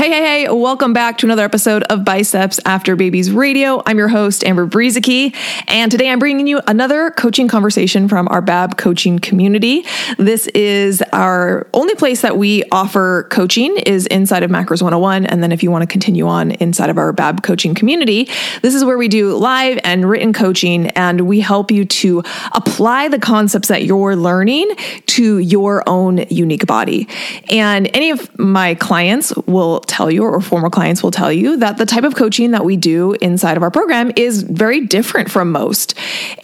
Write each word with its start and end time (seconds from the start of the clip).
Hey, 0.00 0.08
hey, 0.08 0.22
hey, 0.22 0.48
welcome 0.48 0.94
back 0.94 1.18
to 1.18 1.26
another 1.26 1.44
episode 1.44 1.82
of 1.82 2.06
Biceps 2.06 2.58
After 2.64 2.96
Babies 2.96 3.30
Radio. 3.30 3.82
I'm 3.84 3.98
your 3.98 4.08
host, 4.08 4.42
Amber 4.44 4.66
Brueseke, 4.66 5.36
and 5.68 5.92
today 5.92 6.08
I'm 6.08 6.18
bringing 6.18 6.46
you 6.46 6.62
another 6.66 7.10
coaching 7.10 7.48
conversation 7.48 8.08
from 8.08 8.26
our 8.28 8.40
BAB 8.40 8.78
coaching 8.78 9.18
community. 9.18 9.84
This 10.16 10.46
is 10.54 11.02
our 11.12 11.68
only 11.74 11.94
place 11.96 12.22
that 12.22 12.38
we 12.38 12.64
offer 12.72 13.28
coaching 13.30 13.76
is 13.76 14.06
inside 14.06 14.42
of 14.42 14.50
Macros 14.50 14.80
101, 14.80 15.26
and 15.26 15.42
then 15.42 15.52
if 15.52 15.62
you 15.62 15.70
want 15.70 15.82
to 15.82 15.86
continue 15.86 16.26
on 16.26 16.52
inside 16.52 16.88
of 16.88 16.96
our 16.96 17.12
BAB 17.12 17.42
coaching 17.42 17.74
community, 17.74 18.26
this 18.62 18.74
is 18.74 18.86
where 18.86 18.96
we 18.96 19.06
do 19.06 19.36
live 19.36 19.78
and 19.84 20.08
written 20.08 20.32
coaching, 20.32 20.86
and 20.92 21.28
we 21.28 21.40
help 21.40 21.70
you 21.70 21.84
to 21.84 22.22
apply 22.52 23.08
the 23.08 23.18
concepts 23.18 23.68
that 23.68 23.82
you're 23.82 24.16
learning 24.16 24.74
to 25.08 25.36
your 25.36 25.86
own 25.86 26.24
unique 26.30 26.66
body. 26.66 27.06
And 27.50 27.94
any 27.94 28.08
of 28.08 28.38
my 28.38 28.76
clients 28.76 29.36
will 29.46 29.84
tell 29.90 30.10
you, 30.10 30.22
or 30.24 30.40
former 30.40 30.70
clients 30.70 31.02
will 31.02 31.10
tell 31.10 31.32
you, 31.32 31.56
that 31.58 31.76
the 31.76 31.84
type 31.84 32.04
of 32.04 32.14
coaching 32.14 32.52
that 32.52 32.64
we 32.64 32.76
do 32.76 33.12
inside 33.20 33.56
of 33.56 33.62
our 33.62 33.70
program 33.70 34.12
is 34.16 34.42
very 34.42 34.86
different 34.86 35.30
from 35.30 35.52
most. 35.52 35.94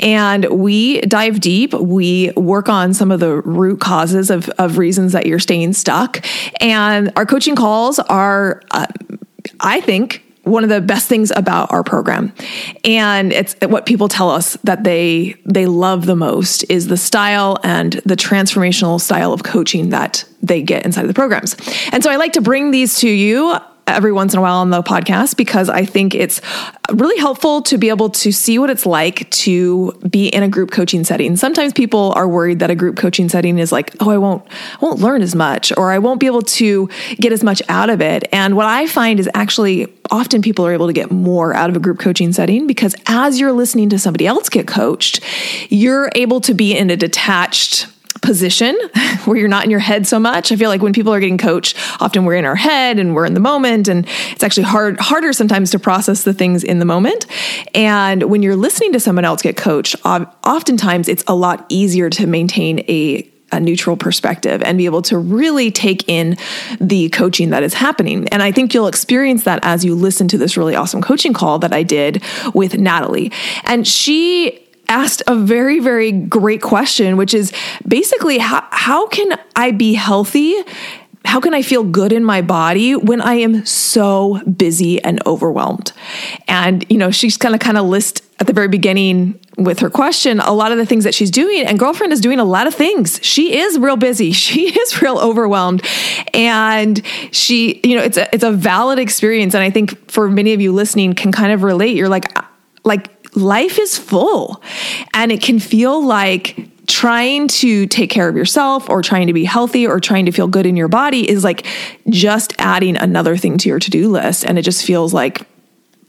And 0.00 0.44
we 0.46 1.00
dive 1.02 1.40
deep, 1.40 1.72
we 1.72 2.32
work 2.32 2.68
on 2.68 2.92
some 2.92 3.10
of 3.10 3.20
the 3.20 3.40
root 3.42 3.80
causes 3.80 4.30
of, 4.30 4.48
of 4.58 4.76
reasons 4.78 5.12
that 5.12 5.26
you're 5.26 5.38
staying 5.38 5.72
stuck. 5.72 6.26
And 6.60 7.12
our 7.16 7.24
coaching 7.24 7.56
calls 7.56 7.98
are, 7.98 8.62
uh, 8.72 8.86
I 9.60 9.80
think, 9.80 10.25
one 10.46 10.62
of 10.62 10.70
the 10.70 10.80
best 10.80 11.08
things 11.08 11.32
about 11.34 11.72
our 11.72 11.82
program. 11.82 12.32
And 12.84 13.32
it's 13.32 13.56
what 13.62 13.84
people 13.84 14.08
tell 14.08 14.30
us 14.30 14.56
that 14.62 14.84
they 14.84 15.34
they 15.44 15.66
love 15.66 16.06
the 16.06 16.16
most 16.16 16.64
is 16.70 16.86
the 16.86 16.96
style 16.96 17.58
and 17.64 17.94
the 18.04 18.16
transformational 18.16 19.00
style 19.00 19.32
of 19.32 19.42
coaching 19.42 19.90
that 19.90 20.24
they 20.42 20.62
get 20.62 20.84
inside 20.84 21.02
of 21.02 21.08
the 21.08 21.14
programs. 21.14 21.56
And 21.92 22.02
so 22.02 22.10
i 22.10 22.16
like 22.16 22.32
to 22.34 22.40
bring 22.40 22.70
these 22.70 22.98
to 23.00 23.08
you 23.08 23.58
every 23.86 24.12
once 24.12 24.32
in 24.32 24.38
a 24.38 24.42
while 24.42 24.56
on 24.56 24.70
the 24.70 24.82
podcast 24.82 25.36
because 25.36 25.68
I 25.68 25.84
think 25.84 26.14
it's 26.14 26.40
really 26.92 27.18
helpful 27.18 27.62
to 27.62 27.78
be 27.78 27.88
able 27.88 28.10
to 28.10 28.32
see 28.32 28.58
what 28.58 28.68
it's 28.68 28.84
like 28.84 29.30
to 29.30 29.92
be 30.10 30.28
in 30.28 30.42
a 30.42 30.48
group 30.48 30.70
coaching 30.70 31.04
setting. 31.04 31.36
Sometimes 31.36 31.72
people 31.72 32.12
are 32.16 32.28
worried 32.28 32.58
that 32.58 32.70
a 32.70 32.74
group 32.74 32.96
coaching 32.96 33.28
setting 33.28 33.58
is 33.58 33.70
like, 33.70 33.94
oh, 34.00 34.10
I 34.10 34.18
won't 34.18 34.44
I 34.48 34.78
won't 34.80 35.00
learn 35.00 35.22
as 35.22 35.34
much 35.34 35.72
or 35.76 35.92
I 35.92 35.98
won't 35.98 36.18
be 36.18 36.26
able 36.26 36.42
to 36.42 36.88
get 37.16 37.32
as 37.32 37.44
much 37.44 37.62
out 37.68 37.90
of 37.90 38.00
it. 38.00 38.28
And 38.32 38.56
what 38.56 38.66
I 38.66 38.86
find 38.86 39.20
is 39.20 39.30
actually 39.34 39.86
often 40.10 40.42
people 40.42 40.66
are 40.66 40.72
able 40.72 40.88
to 40.88 40.92
get 40.92 41.10
more 41.10 41.54
out 41.54 41.70
of 41.70 41.76
a 41.76 41.80
group 41.80 41.98
coaching 41.98 42.32
setting 42.32 42.66
because 42.66 42.94
as 43.06 43.38
you're 43.38 43.52
listening 43.52 43.88
to 43.90 43.98
somebody 43.98 44.26
else 44.26 44.48
get 44.48 44.66
coached, 44.66 45.20
you're 45.70 46.10
able 46.14 46.40
to 46.40 46.54
be 46.54 46.76
in 46.76 46.90
a 46.90 46.96
detached 46.96 47.86
position 48.22 48.76
where 49.24 49.36
you're 49.36 49.48
not 49.48 49.64
in 49.64 49.70
your 49.70 49.80
head 49.80 50.06
so 50.06 50.18
much. 50.18 50.52
I 50.52 50.56
feel 50.56 50.70
like 50.70 50.82
when 50.82 50.92
people 50.92 51.12
are 51.12 51.20
getting 51.20 51.38
coached, 51.38 51.76
often 52.00 52.24
we're 52.24 52.34
in 52.34 52.44
our 52.44 52.56
head 52.56 52.98
and 52.98 53.14
we're 53.14 53.26
in 53.26 53.34
the 53.34 53.40
moment 53.40 53.88
and 53.88 54.06
it's 54.30 54.42
actually 54.42 54.64
hard 54.64 54.98
harder 55.00 55.32
sometimes 55.32 55.70
to 55.72 55.78
process 55.78 56.24
the 56.24 56.32
things 56.32 56.64
in 56.64 56.78
the 56.78 56.84
moment. 56.84 57.26
And 57.74 58.24
when 58.24 58.42
you're 58.42 58.56
listening 58.56 58.92
to 58.92 59.00
someone 59.00 59.24
else 59.24 59.42
get 59.42 59.56
coached, 59.56 59.96
oftentimes 60.04 61.08
it's 61.08 61.24
a 61.26 61.34
lot 61.34 61.66
easier 61.68 62.10
to 62.10 62.26
maintain 62.26 62.80
a 62.80 63.30
a 63.52 63.60
neutral 63.60 63.96
perspective 63.96 64.60
and 64.62 64.76
be 64.76 64.86
able 64.86 65.02
to 65.02 65.16
really 65.16 65.70
take 65.70 66.08
in 66.08 66.36
the 66.80 67.08
coaching 67.10 67.50
that 67.50 67.62
is 67.62 67.74
happening. 67.74 68.28
And 68.28 68.42
I 68.42 68.50
think 68.50 68.74
you'll 68.74 68.88
experience 68.88 69.44
that 69.44 69.60
as 69.62 69.84
you 69.84 69.94
listen 69.94 70.26
to 70.28 70.38
this 70.38 70.56
really 70.56 70.74
awesome 70.74 71.00
coaching 71.00 71.32
call 71.32 71.60
that 71.60 71.72
I 71.72 71.82
did 71.82 72.22
with 72.54 72.76
Natalie. 72.76 73.30
And 73.64 73.86
she 73.86 74.65
asked 74.88 75.22
a 75.26 75.34
very, 75.34 75.80
very 75.80 76.12
great 76.12 76.62
question, 76.62 77.16
which 77.16 77.34
is 77.34 77.52
basically 77.86 78.38
how, 78.38 78.66
how 78.70 79.06
can 79.08 79.38
I 79.54 79.72
be 79.72 79.94
healthy? 79.94 80.54
How 81.24 81.40
can 81.40 81.54
I 81.54 81.62
feel 81.62 81.82
good 81.82 82.12
in 82.12 82.24
my 82.24 82.40
body 82.40 82.94
when 82.94 83.20
I 83.20 83.34
am 83.34 83.66
so 83.66 84.40
busy 84.44 85.02
and 85.02 85.24
overwhelmed? 85.26 85.92
And, 86.46 86.84
you 86.88 86.98
know, 86.98 87.10
she's 87.10 87.36
kind 87.36 87.54
of 87.54 87.60
kind 87.60 87.76
of 87.76 87.86
list 87.86 88.22
at 88.38 88.46
the 88.46 88.52
very 88.52 88.68
beginning 88.68 89.40
with 89.56 89.78
her 89.80 89.88
question 89.88 90.38
a 90.40 90.52
lot 90.52 90.70
of 90.70 90.76
the 90.76 90.84
things 90.84 91.04
that 91.04 91.14
she's 91.14 91.30
doing 91.30 91.66
and 91.66 91.78
girlfriend 91.78 92.12
is 92.12 92.20
doing 92.20 92.38
a 92.38 92.44
lot 92.44 92.66
of 92.66 92.74
things 92.74 93.18
she 93.22 93.56
is 93.56 93.78
real 93.78 93.96
busy 93.96 94.30
she 94.46 94.68
is 94.78 95.00
real 95.00 95.18
overwhelmed 95.18 95.82
and 96.34 97.02
she 97.32 97.80
you 97.82 97.96
know 97.96 98.02
it's 98.02 98.18
a 98.18 98.34
it's 98.34 98.44
a 98.44 98.52
valid 98.52 98.98
experience 98.98 99.54
and 99.54 99.62
i 99.62 99.70
think 99.70 100.10
for 100.10 100.28
many 100.28 100.52
of 100.52 100.60
you 100.60 100.72
listening 100.72 101.14
can 101.14 101.32
kind 101.32 101.52
of 101.52 101.62
relate 101.62 101.96
you're 101.96 102.08
like 102.08 102.24
like 102.84 103.15
life 103.36 103.78
is 103.78 103.98
full 103.98 104.62
and 105.14 105.30
it 105.30 105.42
can 105.42 105.58
feel 105.58 106.04
like 106.04 106.68
trying 106.86 107.48
to 107.48 107.86
take 107.86 108.10
care 108.10 108.28
of 108.28 108.36
yourself 108.36 108.88
or 108.88 109.02
trying 109.02 109.26
to 109.26 109.32
be 109.32 109.44
healthy 109.44 109.86
or 109.86 110.00
trying 110.00 110.24
to 110.24 110.32
feel 110.32 110.46
good 110.46 110.66
in 110.66 110.76
your 110.76 110.88
body 110.88 111.28
is 111.28 111.44
like 111.44 111.66
just 112.08 112.54
adding 112.58 112.96
another 112.96 113.36
thing 113.36 113.58
to 113.58 113.68
your 113.68 113.78
to-do 113.78 114.08
list 114.08 114.44
and 114.44 114.58
it 114.58 114.62
just 114.62 114.84
feels 114.84 115.12
like 115.12 115.46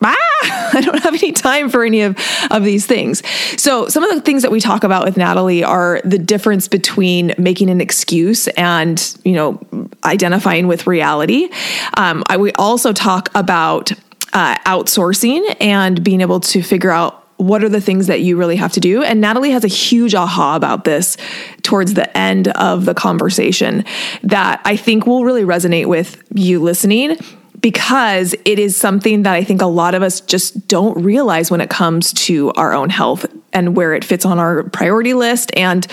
ah, 0.03 0.15
I 0.73 0.81
don't 0.81 0.99
have 0.99 1.15
any 1.15 1.31
time 1.31 1.69
for 1.69 1.83
any 1.83 2.01
of, 2.01 2.17
of 2.51 2.63
these 2.63 2.85
things. 2.85 3.23
So, 3.61 3.87
some 3.87 4.03
of 4.03 4.13
the 4.13 4.21
things 4.21 4.41
that 4.43 4.51
we 4.51 4.59
talk 4.59 4.83
about 4.83 5.05
with 5.05 5.17
Natalie 5.17 5.63
are 5.63 6.01
the 6.03 6.19
difference 6.19 6.67
between 6.67 7.33
making 7.37 7.69
an 7.69 7.81
excuse 7.81 8.47
and, 8.49 9.17
you 9.23 9.33
know, 9.33 9.59
identifying 10.03 10.67
with 10.67 10.87
reality. 10.87 11.49
Um, 11.97 12.23
I, 12.27 12.37
we 12.37 12.51
also 12.53 12.93
talk 12.93 13.29
about 13.35 13.91
uh, 14.33 14.55
outsourcing 14.65 15.55
and 15.59 16.03
being 16.03 16.21
able 16.21 16.39
to 16.39 16.61
figure 16.61 16.91
out 16.91 17.23
what 17.37 17.63
are 17.63 17.69
the 17.69 17.81
things 17.81 18.07
that 18.07 18.21
you 18.21 18.35
really 18.35 18.55
have 18.55 18.73
to 18.73 18.79
do? 18.79 19.03
And 19.03 19.21
Natalie 19.21 19.51
has 19.51 19.63
a 19.63 19.67
huge 19.67 20.15
aha 20.15 20.55
about 20.55 20.83
this 20.83 21.17
towards 21.61 21.93
the 21.93 22.15
end 22.17 22.47
of 22.49 22.85
the 22.85 22.95
conversation 22.95 23.85
that 24.23 24.61
I 24.65 24.75
think 24.75 25.05
will 25.05 25.23
really 25.23 25.43
resonate 25.43 25.85
with 25.85 26.23
you 26.33 26.59
listening 26.59 27.17
because 27.61 28.35
it 28.45 28.59
is 28.59 28.77
something 28.77 29.23
that 29.23 29.33
I 29.33 29.43
think 29.43 29.61
a 29.61 29.67
lot 29.67 29.95
of 29.95 30.03
us 30.03 30.21
just 30.21 30.67
don't 30.67 31.03
realize 31.03 31.49
when 31.49 31.61
it 31.61 31.69
comes 31.69 32.13
to 32.13 32.51
our 32.53 32.73
own 32.73 32.89
health 32.89 33.25
and 33.53 33.75
where 33.75 33.93
it 33.93 34.05
fits 34.05 34.25
on 34.25 34.39
our 34.39 34.63
priority 34.63 35.13
list 35.13 35.51
and 35.55 35.85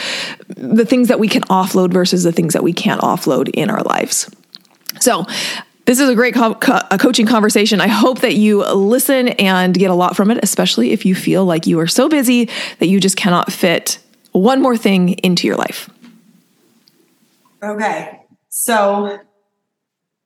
the 0.48 0.84
things 0.84 1.08
that 1.08 1.18
we 1.18 1.28
can 1.28 1.42
offload 1.42 1.92
versus 1.92 2.22
the 2.22 2.32
things 2.32 2.52
that 2.52 2.62
we 2.62 2.72
can't 2.72 3.00
offload 3.00 3.48
in 3.54 3.70
our 3.70 3.82
lives. 3.82 4.30
So, 5.00 5.24
this 5.86 6.00
is 6.00 6.08
a 6.08 6.14
great 6.14 6.34
co- 6.34 6.54
co- 6.54 6.80
a 6.90 6.98
coaching 6.98 7.26
conversation. 7.26 7.80
I 7.80 7.88
hope 7.88 8.20
that 8.20 8.34
you 8.34 8.64
listen 8.64 9.28
and 9.28 9.74
get 9.74 9.90
a 9.90 9.94
lot 9.94 10.16
from 10.16 10.30
it, 10.30 10.38
especially 10.42 10.92
if 10.92 11.04
you 11.04 11.14
feel 11.14 11.44
like 11.44 11.66
you 11.66 11.78
are 11.80 11.86
so 11.86 12.08
busy 12.08 12.48
that 12.78 12.86
you 12.86 13.00
just 13.00 13.16
cannot 13.16 13.52
fit 13.52 13.98
one 14.32 14.60
more 14.62 14.76
thing 14.76 15.10
into 15.22 15.46
your 15.46 15.56
life. 15.56 15.90
Okay. 17.62 18.20
So 18.48 19.18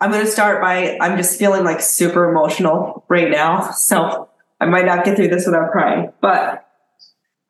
I'm 0.00 0.10
going 0.10 0.24
to 0.24 0.30
start 0.30 0.60
by 0.60 0.96
I'm 1.00 1.16
just 1.16 1.38
feeling 1.38 1.64
like 1.64 1.80
super 1.80 2.30
emotional 2.30 3.04
right 3.08 3.30
now. 3.30 3.70
So 3.72 4.28
I 4.60 4.66
might 4.66 4.86
not 4.86 5.04
get 5.04 5.16
through 5.16 5.28
this 5.28 5.46
without 5.46 5.72
crying, 5.72 6.12
but 6.20 6.68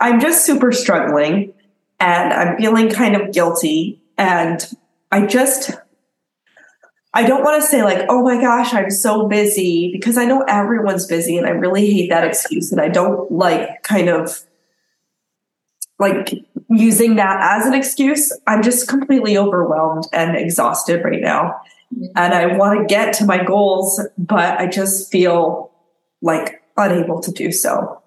I'm 0.00 0.20
just 0.20 0.44
super 0.44 0.72
struggling 0.72 1.52
and 2.00 2.32
I'm 2.32 2.56
feeling 2.56 2.90
kind 2.90 3.16
of 3.16 3.32
guilty. 3.32 4.00
And 4.16 4.64
I 5.10 5.26
just, 5.26 5.70
I 7.18 7.24
don't 7.26 7.42
want 7.42 7.60
to 7.60 7.66
say 7.66 7.82
like, 7.82 8.06
oh 8.08 8.22
my 8.22 8.40
gosh, 8.40 8.72
I'm 8.72 8.92
so 8.92 9.26
busy 9.26 9.90
because 9.92 10.16
I 10.16 10.24
know 10.24 10.44
everyone's 10.46 11.04
busy 11.04 11.36
and 11.36 11.48
I 11.48 11.50
really 11.50 11.92
hate 11.92 12.10
that 12.10 12.22
excuse. 12.22 12.70
And 12.70 12.80
I 12.80 12.86
don't 12.86 13.32
like 13.32 13.82
kind 13.82 14.08
of 14.08 14.44
like 15.98 16.32
using 16.70 17.16
that 17.16 17.40
as 17.58 17.66
an 17.66 17.74
excuse. 17.74 18.32
I'm 18.46 18.62
just 18.62 18.86
completely 18.86 19.36
overwhelmed 19.36 20.04
and 20.12 20.36
exhausted 20.36 21.02
right 21.02 21.20
now. 21.20 21.60
And 22.14 22.34
I 22.34 22.56
want 22.56 22.78
to 22.78 22.86
get 22.86 23.14
to 23.14 23.24
my 23.24 23.42
goals, 23.42 24.00
but 24.16 24.60
I 24.60 24.68
just 24.68 25.10
feel 25.10 25.72
like 26.22 26.62
unable 26.76 27.20
to 27.22 27.32
do 27.32 27.50
so. 27.50 28.00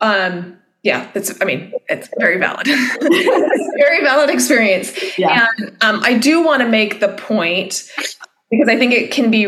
Um, 0.00 0.58
Yeah, 0.84 1.08
it's. 1.14 1.40
I 1.40 1.46
mean, 1.46 1.72
it's 1.88 2.10
very 2.18 2.38
valid. 2.38 2.66
very 3.78 4.02
valid 4.02 4.28
experience. 4.28 4.92
Yeah. 5.18 5.48
And 5.58 5.76
um, 5.80 6.00
I 6.04 6.18
do 6.18 6.44
want 6.44 6.60
to 6.60 6.68
make 6.68 7.00
the 7.00 7.08
point 7.08 7.90
because 8.50 8.68
I 8.68 8.78
think 8.78 8.92
it 8.92 9.10
can 9.10 9.30
be. 9.30 9.46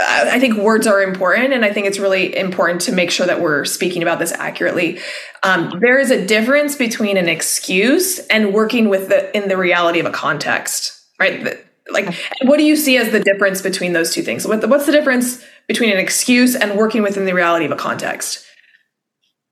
I 0.00 0.38
think 0.38 0.56
words 0.56 0.86
are 0.86 1.02
important, 1.02 1.52
and 1.52 1.64
I 1.64 1.72
think 1.72 1.88
it's 1.88 1.98
really 1.98 2.36
important 2.36 2.82
to 2.82 2.92
make 2.92 3.10
sure 3.10 3.26
that 3.26 3.40
we're 3.40 3.64
speaking 3.64 4.02
about 4.02 4.20
this 4.20 4.30
accurately. 4.30 5.00
Um, 5.42 5.80
there 5.80 5.98
is 5.98 6.12
a 6.12 6.24
difference 6.24 6.76
between 6.76 7.16
an 7.16 7.28
excuse 7.28 8.20
and 8.28 8.54
working 8.54 8.88
with 8.88 9.08
the 9.08 9.36
in 9.36 9.48
the 9.48 9.56
reality 9.56 9.98
of 9.98 10.06
a 10.06 10.12
context, 10.12 11.04
right? 11.18 11.42
The, 11.42 11.60
like, 11.90 12.14
what 12.42 12.58
do 12.58 12.62
you 12.62 12.76
see 12.76 12.98
as 12.98 13.10
the 13.10 13.18
difference 13.18 13.62
between 13.62 13.94
those 13.94 14.14
two 14.14 14.22
things? 14.22 14.46
What 14.46 14.60
the, 14.60 14.68
what's 14.68 14.86
the 14.86 14.92
difference 14.92 15.44
between 15.66 15.90
an 15.90 15.98
excuse 15.98 16.54
and 16.54 16.76
working 16.76 17.02
within 17.02 17.24
the 17.24 17.34
reality 17.34 17.64
of 17.64 17.72
a 17.72 17.76
context? 17.76 18.44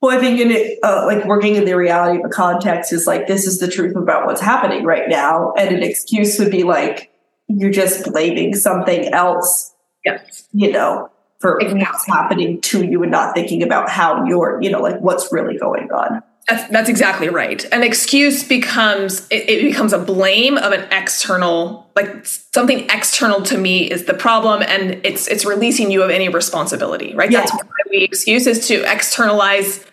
Well, 0.07 0.17
I 0.17 0.21
think 0.21 0.39
in 0.39 0.53
it, 0.53 0.79
uh, 0.85 1.05
like 1.05 1.25
working 1.25 1.57
in 1.57 1.65
the 1.65 1.75
reality 1.75 2.21
of 2.21 2.27
a 2.27 2.29
context 2.29 2.93
is 2.93 3.09
like 3.09 3.27
this 3.27 3.45
is 3.45 3.59
the 3.59 3.67
truth 3.67 3.97
about 3.97 4.25
what's 4.25 4.41
happening 4.41 4.85
right 4.85 5.09
now, 5.09 5.53
and 5.59 5.75
an 5.75 5.83
excuse 5.83 6.39
would 6.39 6.53
be 6.53 6.63
like 6.63 7.11
you're 7.49 7.73
just 7.73 8.05
blaming 8.05 8.55
something 8.55 9.13
else. 9.13 9.75
Yes. 10.05 10.47
You 10.53 10.71
know, 10.71 11.11
for 11.41 11.59
exactly. 11.59 11.81
what's 11.81 12.07
happening 12.07 12.61
to 12.61 12.85
you 12.85 13.03
and 13.03 13.11
not 13.11 13.35
thinking 13.35 13.65
about 13.65 13.91
how 13.91 14.25
you're, 14.27 14.61
you 14.63 14.71
know, 14.71 14.81
like 14.81 15.01
what's 15.01 15.33
really 15.33 15.59
going 15.59 15.91
on. 15.91 16.23
That's, 16.49 16.71
that's 16.71 16.89
exactly 16.89 17.29
right. 17.29 17.65
An 17.73 17.83
excuse 17.83 18.45
becomes 18.45 19.27
it, 19.31 19.51
it, 19.51 19.63
becomes 19.63 19.93
a 19.93 19.99
blame 19.99 20.57
of 20.57 20.73
an 20.73 20.87
external, 20.93 21.91
like 21.97 22.25
something 22.25 22.89
external 22.91 23.43
to 23.43 23.59
me 23.59 23.91
is 23.91 24.05
the 24.05 24.15
problem, 24.15 24.63
and 24.63 25.01
it's 25.05 25.27
it's 25.27 25.45
releasing 25.45 25.91
you 25.91 26.05
of 26.05 26.11
any 26.11 26.29
responsibility, 26.29 27.13
right? 27.17 27.33
Yeah. 27.33 27.41
That's 27.41 27.53
why 27.53 27.63
we 27.91 28.05
excuse 28.05 28.47
is 28.47 28.69
to 28.69 28.85
externalize 28.89 29.85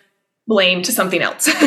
blame 0.46 0.82
to 0.82 0.92
something 0.92 1.22
else. 1.22 1.48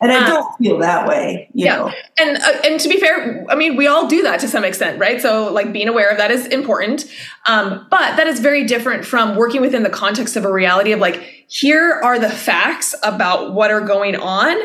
and 0.00 0.12
I 0.12 0.28
don't 0.28 0.46
um, 0.46 0.52
feel 0.58 0.78
that 0.78 1.08
way. 1.08 1.48
yeah. 1.54 1.76
Know. 1.76 1.92
And 2.18 2.36
uh, 2.36 2.60
and 2.64 2.80
to 2.80 2.88
be 2.88 2.98
fair, 2.98 3.46
I 3.48 3.54
mean, 3.54 3.76
we 3.76 3.86
all 3.86 4.06
do 4.06 4.22
that 4.22 4.40
to 4.40 4.48
some 4.48 4.64
extent, 4.64 4.98
right? 4.98 5.20
So 5.20 5.52
like 5.52 5.72
being 5.72 5.88
aware 5.88 6.10
of 6.10 6.18
that 6.18 6.30
is 6.30 6.46
important. 6.46 7.04
Um, 7.46 7.86
but 7.90 8.16
that 8.16 8.26
is 8.26 8.38
very 8.38 8.64
different 8.64 9.04
from 9.04 9.34
working 9.34 9.62
within 9.62 9.82
the 9.82 9.90
context 9.90 10.36
of 10.36 10.44
a 10.44 10.52
reality 10.52 10.92
of 10.92 11.00
like, 11.00 11.40
here 11.50 12.00
are 12.04 12.18
the 12.18 12.28
facts 12.28 12.94
about 13.02 13.54
what 13.54 13.72
are 13.72 13.80
going 13.80 14.14
on 14.14 14.56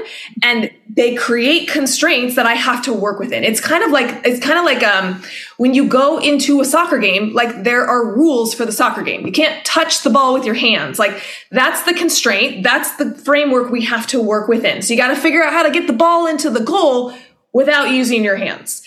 and 0.43 0.69
they 0.87 1.15
create 1.15 1.67
constraints 1.67 2.35
that 2.35 2.45
i 2.45 2.53
have 2.53 2.83
to 2.83 2.93
work 2.93 3.19
within. 3.19 3.43
It's 3.43 3.59
kind 3.59 3.83
of 3.83 3.89
like 3.89 4.21
it's 4.23 4.45
kind 4.45 4.59
of 4.59 4.65
like 4.65 4.83
um, 4.83 5.23
when 5.57 5.73
you 5.73 5.87
go 5.87 6.19
into 6.19 6.61
a 6.61 6.65
soccer 6.65 6.99
game 6.99 7.33
like 7.33 7.63
there 7.63 7.87
are 7.87 8.13
rules 8.13 8.53
for 8.53 8.65
the 8.65 8.71
soccer 8.71 9.01
game. 9.01 9.25
You 9.25 9.31
can't 9.31 9.65
touch 9.65 10.03
the 10.03 10.11
ball 10.11 10.35
with 10.35 10.45
your 10.45 10.53
hands. 10.53 10.99
Like 10.99 11.23
that's 11.49 11.81
the 11.83 11.93
constraint. 11.93 12.63
That's 12.63 12.95
the 12.97 13.15
framework 13.15 13.71
we 13.71 13.83
have 13.85 14.05
to 14.07 14.21
work 14.21 14.47
within. 14.47 14.83
So 14.83 14.93
you 14.93 14.99
got 14.99 15.07
to 15.07 15.15
figure 15.15 15.43
out 15.43 15.53
how 15.53 15.63
to 15.63 15.71
get 15.71 15.87
the 15.87 15.93
ball 15.93 16.27
into 16.27 16.51
the 16.51 16.63
goal 16.63 17.15
without 17.51 17.89
using 17.89 18.23
your 18.23 18.35
hands 18.35 18.84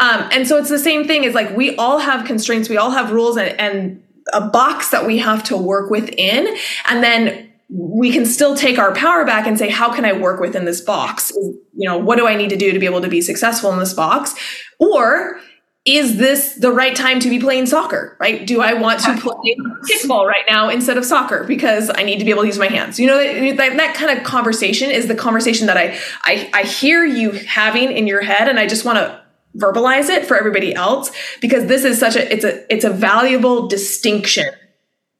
um, 0.00 0.28
and 0.32 0.48
so 0.48 0.56
it's 0.56 0.70
the 0.70 0.78
same 0.78 1.06
thing 1.06 1.24
as 1.24 1.34
like 1.34 1.56
we 1.56 1.76
all 1.76 1.98
have 1.98 2.26
constraints 2.26 2.68
we 2.68 2.76
all 2.76 2.90
have 2.90 3.12
rules 3.12 3.36
and, 3.36 3.58
and 3.60 4.02
a 4.32 4.40
box 4.40 4.90
that 4.90 5.06
we 5.06 5.18
have 5.18 5.42
to 5.44 5.56
work 5.56 5.90
within. 5.90 6.56
And 6.86 7.02
then 7.02 7.50
we 7.68 8.12
can 8.12 8.26
still 8.26 8.56
take 8.56 8.78
our 8.78 8.94
power 8.94 9.24
back 9.24 9.46
and 9.46 9.56
say 9.56 9.68
how 9.68 9.92
can 9.92 10.04
i 10.04 10.12
work 10.12 10.40
within 10.40 10.64
this 10.64 10.80
box? 10.80 11.32
You 11.36 11.88
know 11.88 11.98
what 11.98 12.16
do 12.16 12.26
i 12.26 12.34
need 12.34 12.50
to 12.50 12.56
do 12.56 12.72
to 12.72 12.78
be 12.78 12.86
able 12.86 13.00
to 13.00 13.08
be 13.08 13.20
successful 13.20 13.72
in 13.72 13.78
this 13.78 13.94
box? 13.94 14.34
Or 14.78 15.38
is 15.86 16.18
this 16.18 16.56
the 16.56 16.70
right 16.70 16.94
time 16.94 17.20
to 17.20 17.30
be 17.30 17.38
playing 17.38 17.66
soccer 17.66 18.16
right? 18.18 18.44
Do 18.44 18.60
i 18.60 18.74
want 18.74 19.00
to 19.00 19.16
play 19.18 19.56
kickball 19.88 20.26
right 20.26 20.44
now 20.48 20.68
instead 20.68 20.98
of 20.98 21.04
soccer 21.04 21.44
because 21.44 21.90
i 21.94 22.02
need 22.02 22.18
to 22.18 22.24
be 22.24 22.32
able 22.32 22.42
to 22.42 22.48
use 22.48 22.58
my 22.58 22.66
hands? 22.66 22.98
You 22.98 23.06
know 23.06 23.18
that, 23.54 23.76
that 23.76 23.94
kind 23.94 24.18
of 24.18 24.24
conversation 24.24 24.90
is 24.90 25.06
the 25.06 25.14
conversation 25.14 25.68
that 25.68 25.76
I, 25.76 25.96
I 26.24 26.50
i 26.52 26.62
hear 26.64 27.04
you 27.04 27.30
having 27.30 27.92
in 27.92 28.08
your 28.08 28.20
head 28.20 28.48
and 28.48 28.58
i 28.58 28.66
just 28.66 28.84
want 28.84 28.98
to 28.98 29.20
verbalize 29.56 30.08
it 30.08 30.26
for 30.26 30.36
everybody 30.36 30.74
else 30.74 31.10
because 31.40 31.66
this 31.66 31.84
is 31.84 31.98
such 31.98 32.16
a 32.16 32.32
it's 32.32 32.44
a 32.44 32.72
it's 32.72 32.84
a 32.84 32.90
valuable 32.90 33.66
distinction 33.68 34.48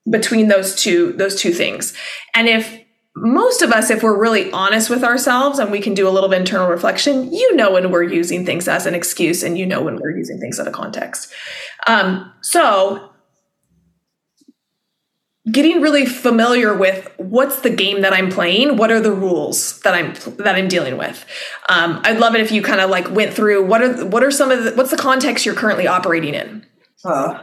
between 0.08 0.48
those 0.48 0.74
two 0.74 1.12
those 1.14 1.40
two 1.40 1.52
things. 1.52 1.94
And 2.34 2.48
if 2.48 2.78
most 3.16 3.60
of 3.60 3.72
us 3.72 3.90
if 3.90 4.02
we're 4.02 4.18
really 4.18 4.50
honest 4.52 4.88
with 4.88 5.02
ourselves 5.02 5.58
and 5.58 5.70
we 5.70 5.80
can 5.80 5.94
do 5.94 6.08
a 6.08 6.10
little 6.10 6.28
bit 6.28 6.38
internal 6.38 6.68
reflection 6.68 7.32
you 7.32 7.56
know 7.56 7.72
when 7.72 7.90
we're 7.90 8.04
using 8.04 8.46
things 8.46 8.68
as 8.68 8.86
an 8.86 8.94
excuse 8.94 9.42
and 9.42 9.58
you 9.58 9.66
know 9.66 9.82
when 9.82 9.96
we're 9.96 10.16
using 10.16 10.38
things 10.38 10.60
out 10.60 10.68
of 10.68 10.72
context. 10.72 11.32
Um, 11.86 12.32
so 12.40 13.09
getting 15.50 15.80
really 15.80 16.04
familiar 16.04 16.76
with 16.76 17.10
what's 17.16 17.60
the 17.60 17.70
game 17.70 18.02
that 18.02 18.12
i'm 18.12 18.30
playing 18.30 18.76
what 18.76 18.90
are 18.90 19.00
the 19.00 19.12
rules 19.12 19.80
that 19.80 19.94
i'm 19.94 20.12
that 20.36 20.54
i'm 20.54 20.68
dealing 20.68 20.98
with 20.98 21.24
um, 21.70 21.98
i'd 22.04 22.18
love 22.18 22.34
it 22.34 22.42
if 22.42 22.52
you 22.52 22.60
kind 22.62 22.80
of 22.80 22.90
like 22.90 23.10
went 23.10 23.32
through 23.32 23.64
what 23.64 23.82
are 23.82 24.04
what 24.06 24.22
are 24.22 24.30
some 24.30 24.50
of 24.50 24.64
the 24.64 24.72
what's 24.74 24.90
the 24.90 24.98
context 24.98 25.46
you're 25.46 25.54
currently 25.54 25.86
operating 25.86 26.34
in 26.34 26.64
uh, 27.04 27.42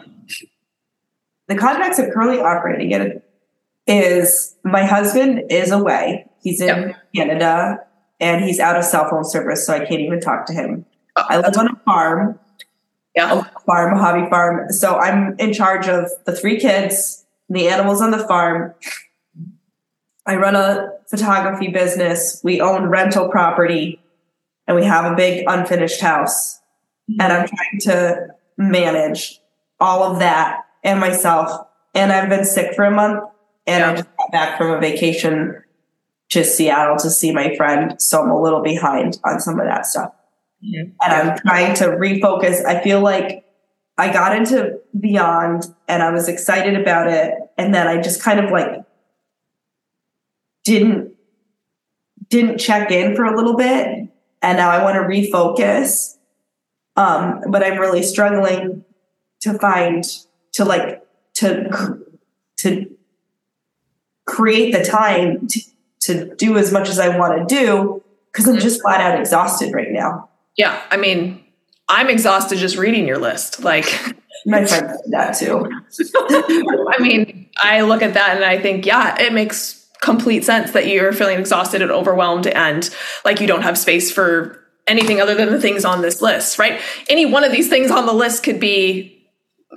the 1.47 1.55
context 1.55 1.99
I'm 1.99 2.11
currently 2.11 2.39
operating 2.39 2.91
in 2.91 3.21
is 3.87 4.55
my 4.63 4.85
husband 4.85 5.43
is 5.49 5.71
away. 5.71 6.25
He's 6.41 6.61
in 6.61 6.67
yep. 6.67 6.95
Canada 7.15 7.79
and 8.19 8.43
he's 8.43 8.59
out 8.59 8.75
of 8.75 8.83
cell 8.83 9.09
phone 9.09 9.23
service, 9.23 9.65
so 9.65 9.73
I 9.73 9.79
can't 9.79 10.01
even 10.01 10.19
talk 10.19 10.45
to 10.47 10.53
him. 10.53 10.85
Oh, 11.15 11.25
I 11.29 11.37
live 11.37 11.57
on 11.57 11.67
a 11.67 11.75
farm. 11.85 12.39
Yeah. 13.15 13.39
A 13.39 13.61
farm, 13.61 13.95
a 13.95 13.99
hobby 13.99 14.29
farm. 14.29 14.71
So 14.71 14.97
I'm 14.97 15.35
in 15.39 15.53
charge 15.53 15.87
of 15.87 16.09
the 16.25 16.35
three 16.35 16.59
kids, 16.59 17.25
the 17.49 17.69
animals 17.69 18.01
on 18.01 18.11
the 18.11 18.27
farm. 18.27 18.73
I 20.25 20.35
run 20.35 20.55
a 20.55 20.89
photography 21.09 21.69
business. 21.69 22.41
We 22.43 22.59
own 22.59 22.87
rental 22.87 23.29
property 23.29 24.01
and 24.67 24.75
we 24.75 24.83
have 24.83 25.11
a 25.11 25.15
big 25.15 25.45
unfinished 25.47 26.01
house. 26.01 26.59
Mm-hmm. 27.09 27.21
And 27.21 27.33
I'm 27.33 27.47
trying 27.47 27.79
to 27.81 28.27
manage 28.57 29.39
all 29.79 30.03
of 30.03 30.19
that 30.19 30.65
and 30.83 30.99
myself. 30.99 31.67
And 31.95 32.11
I've 32.11 32.29
been 32.29 32.45
sick 32.45 32.75
for 32.75 32.83
a 32.83 32.91
month 32.91 33.23
and 33.65 33.81
yeah. 33.81 33.91
I 33.91 33.95
just 33.95 34.17
got 34.17 34.31
back 34.31 34.57
from 34.57 34.71
a 34.71 34.79
vacation 34.79 35.63
to 36.29 36.43
Seattle 36.43 36.97
to 36.97 37.09
see 37.09 37.31
my 37.31 37.55
friend. 37.55 38.01
So 38.01 38.21
I'm 38.21 38.29
a 38.29 38.41
little 38.41 38.61
behind 38.61 39.19
on 39.23 39.39
some 39.39 39.59
of 39.59 39.65
that 39.65 39.85
stuff. 39.85 40.11
Mm-hmm. 40.63 40.91
And 41.01 41.13
I'm 41.13 41.37
trying 41.37 41.75
to 41.75 41.85
refocus. 41.85 42.65
I 42.65 42.81
feel 42.83 42.99
like 42.99 43.45
I 43.97 44.13
got 44.13 44.35
into 44.35 44.79
Beyond 44.99 45.65
and 45.87 46.03
I 46.03 46.11
was 46.11 46.27
excited 46.27 46.79
about 46.79 47.07
it. 47.07 47.33
And 47.57 47.73
then 47.73 47.87
I 47.87 48.01
just 48.01 48.21
kind 48.21 48.39
of 48.39 48.51
like 48.51 48.83
didn't 50.63 51.13
didn't 52.29 52.57
check 52.57 52.91
in 52.91 53.15
for 53.15 53.23
a 53.23 53.35
little 53.35 53.55
bit. 53.55 54.09
And 54.41 54.57
now 54.57 54.69
I 54.69 54.83
want 54.83 54.95
to 54.95 55.01
refocus. 55.01 56.17
Um, 56.95 57.41
but 57.49 57.63
I'm 57.63 57.79
really 57.79 58.03
struggling 58.03 58.83
to 59.41 59.57
find 59.57 60.03
to 60.53 60.65
like 60.65 61.03
to 61.35 61.99
to 62.57 62.97
create 64.25 64.73
the 64.73 64.83
time 64.83 65.47
to, 65.47 65.61
to 66.01 66.35
do 66.35 66.57
as 66.57 66.71
much 66.71 66.89
as 66.89 66.99
I 66.99 67.17
want 67.17 67.47
to 67.47 67.55
do 67.55 68.03
because 68.31 68.47
I'm 68.47 68.55
mm-hmm. 68.55 68.61
just 68.61 68.81
flat 68.81 68.99
out 68.99 69.19
exhausted 69.19 69.73
right 69.73 69.91
now. 69.91 70.29
Yeah, 70.55 70.81
I 70.89 70.97
mean, 70.97 71.43
I'm 71.89 72.09
exhausted 72.09 72.57
just 72.57 72.77
reading 72.77 73.07
your 73.07 73.17
list. 73.17 73.63
Like 73.63 73.85
my 74.45 74.65
friend 74.65 74.97
that 75.09 75.37
too. 75.37 75.69
I 76.89 76.97
mean, 76.99 77.49
I 77.57 77.81
look 77.81 78.01
at 78.01 78.13
that 78.13 78.35
and 78.35 78.45
I 78.45 78.59
think, 78.59 78.85
yeah, 78.85 79.19
it 79.19 79.33
makes 79.33 79.87
complete 80.01 80.43
sense 80.43 80.71
that 80.71 80.87
you're 80.87 81.11
feeling 81.13 81.39
exhausted 81.39 81.81
and 81.81 81.91
overwhelmed 81.91 82.47
and 82.47 82.93
like 83.25 83.39
you 83.39 83.47
don't 83.47 83.63
have 83.63 83.77
space 83.77 84.11
for 84.11 84.63
anything 84.85 85.19
other 85.19 85.35
than 85.35 85.49
the 85.49 85.59
things 85.59 85.85
on 85.85 86.01
this 86.01 86.21
list, 86.21 86.59
right? 86.59 86.79
Any 87.09 87.25
one 87.25 87.43
of 87.43 87.51
these 87.51 87.69
things 87.69 87.91
on 87.91 88.05
the 88.05 88.13
list 88.13 88.43
could 88.43 88.59
be 88.59 89.27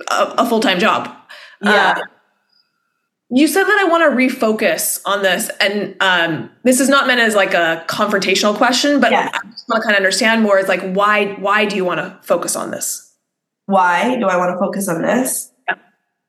a, 0.09 0.35
a 0.39 0.49
full 0.49 0.59
time 0.59 0.79
job. 0.79 1.13
Yeah. 1.63 1.95
Uh, 1.97 2.01
you 3.33 3.47
said 3.47 3.63
that 3.63 3.79
I 3.79 3.85
want 3.85 4.03
to 4.03 4.15
refocus 4.15 5.01
on 5.05 5.23
this, 5.23 5.49
and 5.61 5.95
um, 6.01 6.51
this 6.63 6.81
is 6.81 6.89
not 6.89 7.07
meant 7.07 7.21
as 7.21 7.33
like 7.33 7.53
a 7.53 7.85
confrontational 7.87 8.55
question, 8.55 8.99
but 8.99 9.11
yeah. 9.11 9.29
I 9.33 9.47
just 9.47 9.69
want 9.69 9.81
to 9.81 9.87
kind 9.87 9.91
of 9.91 9.97
understand 9.97 10.43
more. 10.43 10.59
Is 10.59 10.67
like 10.67 10.81
why 10.93 11.33
why 11.35 11.63
do 11.63 11.77
you 11.77 11.85
want 11.85 11.99
to 11.99 12.19
focus 12.23 12.57
on 12.57 12.71
this? 12.71 13.15
Why 13.67 14.17
do 14.17 14.27
I 14.27 14.35
want 14.35 14.53
to 14.53 14.59
focus 14.59 14.89
on 14.89 15.01
this? 15.01 15.49
Yeah. 15.69 15.75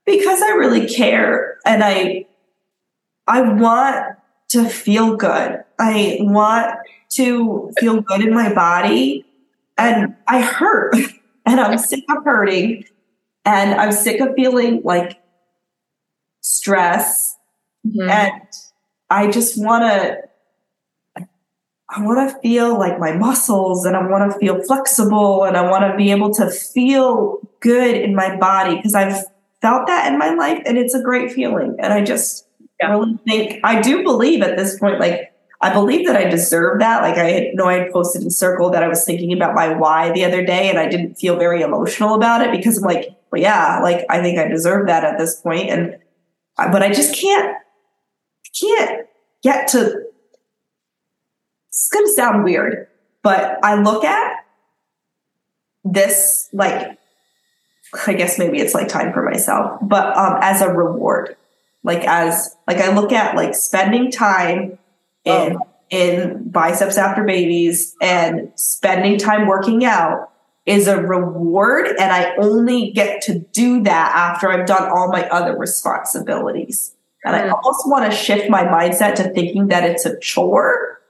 Because 0.07 0.41
I 0.43 0.51
really 0.51 0.87
care, 0.87 1.59
and 1.67 1.83
I 1.83 2.27
I 3.27 3.53
want 3.53 4.17
to 4.51 4.69
feel 4.69 5.17
good. 5.17 5.65
I 5.81 6.19
want 6.21 6.77
to 7.15 7.73
feel 7.81 8.01
good 8.01 8.21
in 8.21 8.33
my 8.33 8.55
body, 8.55 9.25
and 9.77 10.15
I 10.29 10.41
hurt, 10.41 10.95
and 11.47 11.59
I'm 11.59 11.79
sick 11.79 12.05
of 12.17 12.25
hurting, 12.25 12.85
and 13.45 13.75
I'm 13.75 13.91
sick 13.91 14.21
of 14.21 14.37
feeling 14.37 14.83
like 14.85 15.19
stress. 16.43 17.37
Mm-hmm. 17.87 18.11
And 18.11 18.43
I 19.09 19.31
just 19.31 19.61
want 19.61 19.85
to, 19.85 20.19
I 21.89 22.03
want 22.03 22.31
to 22.31 22.39
feel 22.41 22.79
like 22.79 22.99
my 22.99 23.13
muscles 23.13 23.85
and 23.85 23.97
I 23.97 24.07
want 24.07 24.33
to 24.33 24.39
feel 24.39 24.63
flexible 24.63 25.45
and 25.45 25.57
I 25.57 25.71
want 25.71 25.91
to 25.91 25.97
be 25.97 26.11
able 26.11 26.33
to 26.35 26.51
feel 26.51 27.39
good 27.61 27.97
in 27.97 28.15
my 28.15 28.37
body 28.37 28.77
because 28.77 28.95
I've 28.95 29.25
felt 29.61 29.87
that 29.87 30.11
in 30.11 30.19
my 30.19 30.31
life 30.35 30.63
and 30.65 30.79
it's 30.79 30.95
a 30.95 31.03
great 31.03 31.33
feeling. 31.33 31.77
And 31.79 31.93
I 31.93 32.03
just 32.03 32.47
yeah. 32.81 32.91
really 32.91 33.19
think, 33.27 33.61
I 33.63 33.81
do 33.81 34.03
believe 34.03 34.43
at 34.43 34.57
this 34.57 34.79
point, 34.79 35.01
like, 35.01 35.35
I 35.61 35.73
believe 35.73 36.07
that 36.07 36.17
I 36.17 36.25
deserve 36.25 36.81
that. 36.81 37.03
Like 37.03 37.19
I 37.19 37.53
know 37.55 37.67
I 37.67 37.75
had 37.75 37.93
posted 37.93 38.23
in 38.23 38.31
circle 38.31 38.71
that 38.71 38.83
I 38.83 38.89
was 38.89 39.05
thinking 39.05 39.33
about 39.33 39.55
my 39.55 39.69
why 39.69 40.11
the 40.11 40.25
other 40.25 40.45
day 40.45 40.69
and 40.71 40.79
I 40.79 40.89
didn't 40.89 41.17
feel 41.17 41.37
very 41.37 41.63
emotional 41.63 42.15
about 42.15 42.41
it 42.41 42.51
because 42.51 42.79
I'm 42.79 42.85
like, 42.85 43.11
well, 43.31 43.41
yeah, 43.41 43.81
like 43.81 44.05
I 44.11 44.21
think 44.21 44.39
I 44.39 44.49
deserve 44.49 44.89
that 44.89 45.05
at 45.05 45.19
this 45.19 45.41
point. 45.41 45.69
And, 45.69 45.99
but 46.71 46.83
I 46.83 46.93
just 46.93 47.15
can't, 47.15 47.57
can't 48.61 49.07
get 49.43 49.69
to, 49.69 50.05
it's 51.69 51.89
going 51.89 52.07
to 52.07 52.13
sound 52.13 52.45
weird, 52.45 52.89
but 53.23 53.59
I 53.65 53.81
look 53.81 54.05
at 54.05 54.45
this, 55.85 56.49
like, 56.53 56.99
I 58.07 58.13
guess 58.13 58.39
maybe 58.39 58.59
it's 58.59 58.75
like 58.75 58.89
time 58.89 59.13
for 59.13 59.23
myself, 59.23 59.79
but 59.83 60.17
um, 60.17 60.39
as 60.43 60.61
a 60.61 60.69
reward, 60.69 61.37
like 61.83 62.05
as, 62.07 62.57
like 62.67 62.79
I 62.79 62.95
look 62.95 63.13
at 63.13 63.37
like 63.37 63.55
spending 63.55 64.11
time 64.11 64.79
in 65.25 65.57
oh. 65.57 65.69
in 65.91 66.49
biceps 66.51 66.97
after 66.97 67.25
babies 67.25 67.95
and 68.01 68.51
spending 68.57 69.19
time 69.19 69.47
working 69.47 69.85
out 69.85 70.32
is 70.65 70.87
a 70.87 71.01
reward 71.01 71.87
and 71.87 72.13
I 72.13 72.37
only 72.37 72.93
get 72.93 73.21
to 73.23 73.41
do 73.41 73.83
that 73.83 74.13
after 74.15 74.51
I've 74.51 74.67
done 74.67 74.89
all 74.89 75.09
my 75.09 75.29
other 75.29 75.57
responsibilities. 75.57 76.95
And 77.25 77.35
I 77.35 77.49
mm. 77.49 77.53
almost 77.53 77.89
want 77.89 78.11
to 78.11 78.17
shift 78.17 78.49
my 78.49 78.65
mindset 78.65 79.17
to 79.17 79.25
thinking 79.31 79.69
that 79.69 79.85
it's 79.85 80.07
a 80.07 80.19
chore, 80.21 81.01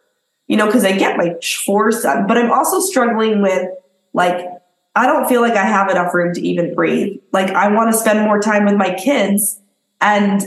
you 0.46 0.56
know, 0.56 0.66
because 0.66 0.84
I 0.84 0.96
get 0.96 1.18
my 1.18 1.34
chores 1.40 2.02
done, 2.02 2.26
but 2.26 2.38
I'm 2.38 2.50
also 2.50 2.80
struggling 2.80 3.42
with 3.42 3.68
like, 4.14 4.46
I 4.94 5.06
don't 5.06 5.28
feel 5.28 5.40
like 5.40 5.54
I 5.54 5.64
have 5.64 5.90
enough 5.90 6.12
room 6.12 6.34
to 6.34 6.40
even 6.40 6.74
breathe. 6.74 7.18
Like, 7.32 7.50
I 7.50 7.72
want 7.72 7.90
to 7.92 7.98
spend 7.98 8.20
more 8.20 8.40
time 8.40 8.66
with 8.66 8.74
my 8.74 8.94
kids. 8.94 9.58
And 10.02 10.42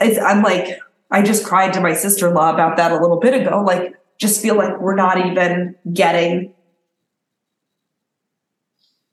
I'm 0.00 0.42
like, 0.42 0.80
I 1.10 1.22
just 1.22 1.44
cried 1.44 1.72
to 1.74 1.80
my 1.80 1.94
sister 1.94 2.28
in 2.28 2.34
law 2.34 2.52
about 2.52 2.76
that 2.78 2.90
a 2.90 2.96
little 2.96 3.20
bit 3.20 3.40
ago. 3.40 3.62
Like, 3.62 3.94
just 4.18 4.42
feel 4.42 4.56
like 4.56 4.80
we're 4.80 4.96
not 4.96 5.24
even 5.24 5.76
getting 5.92 6.52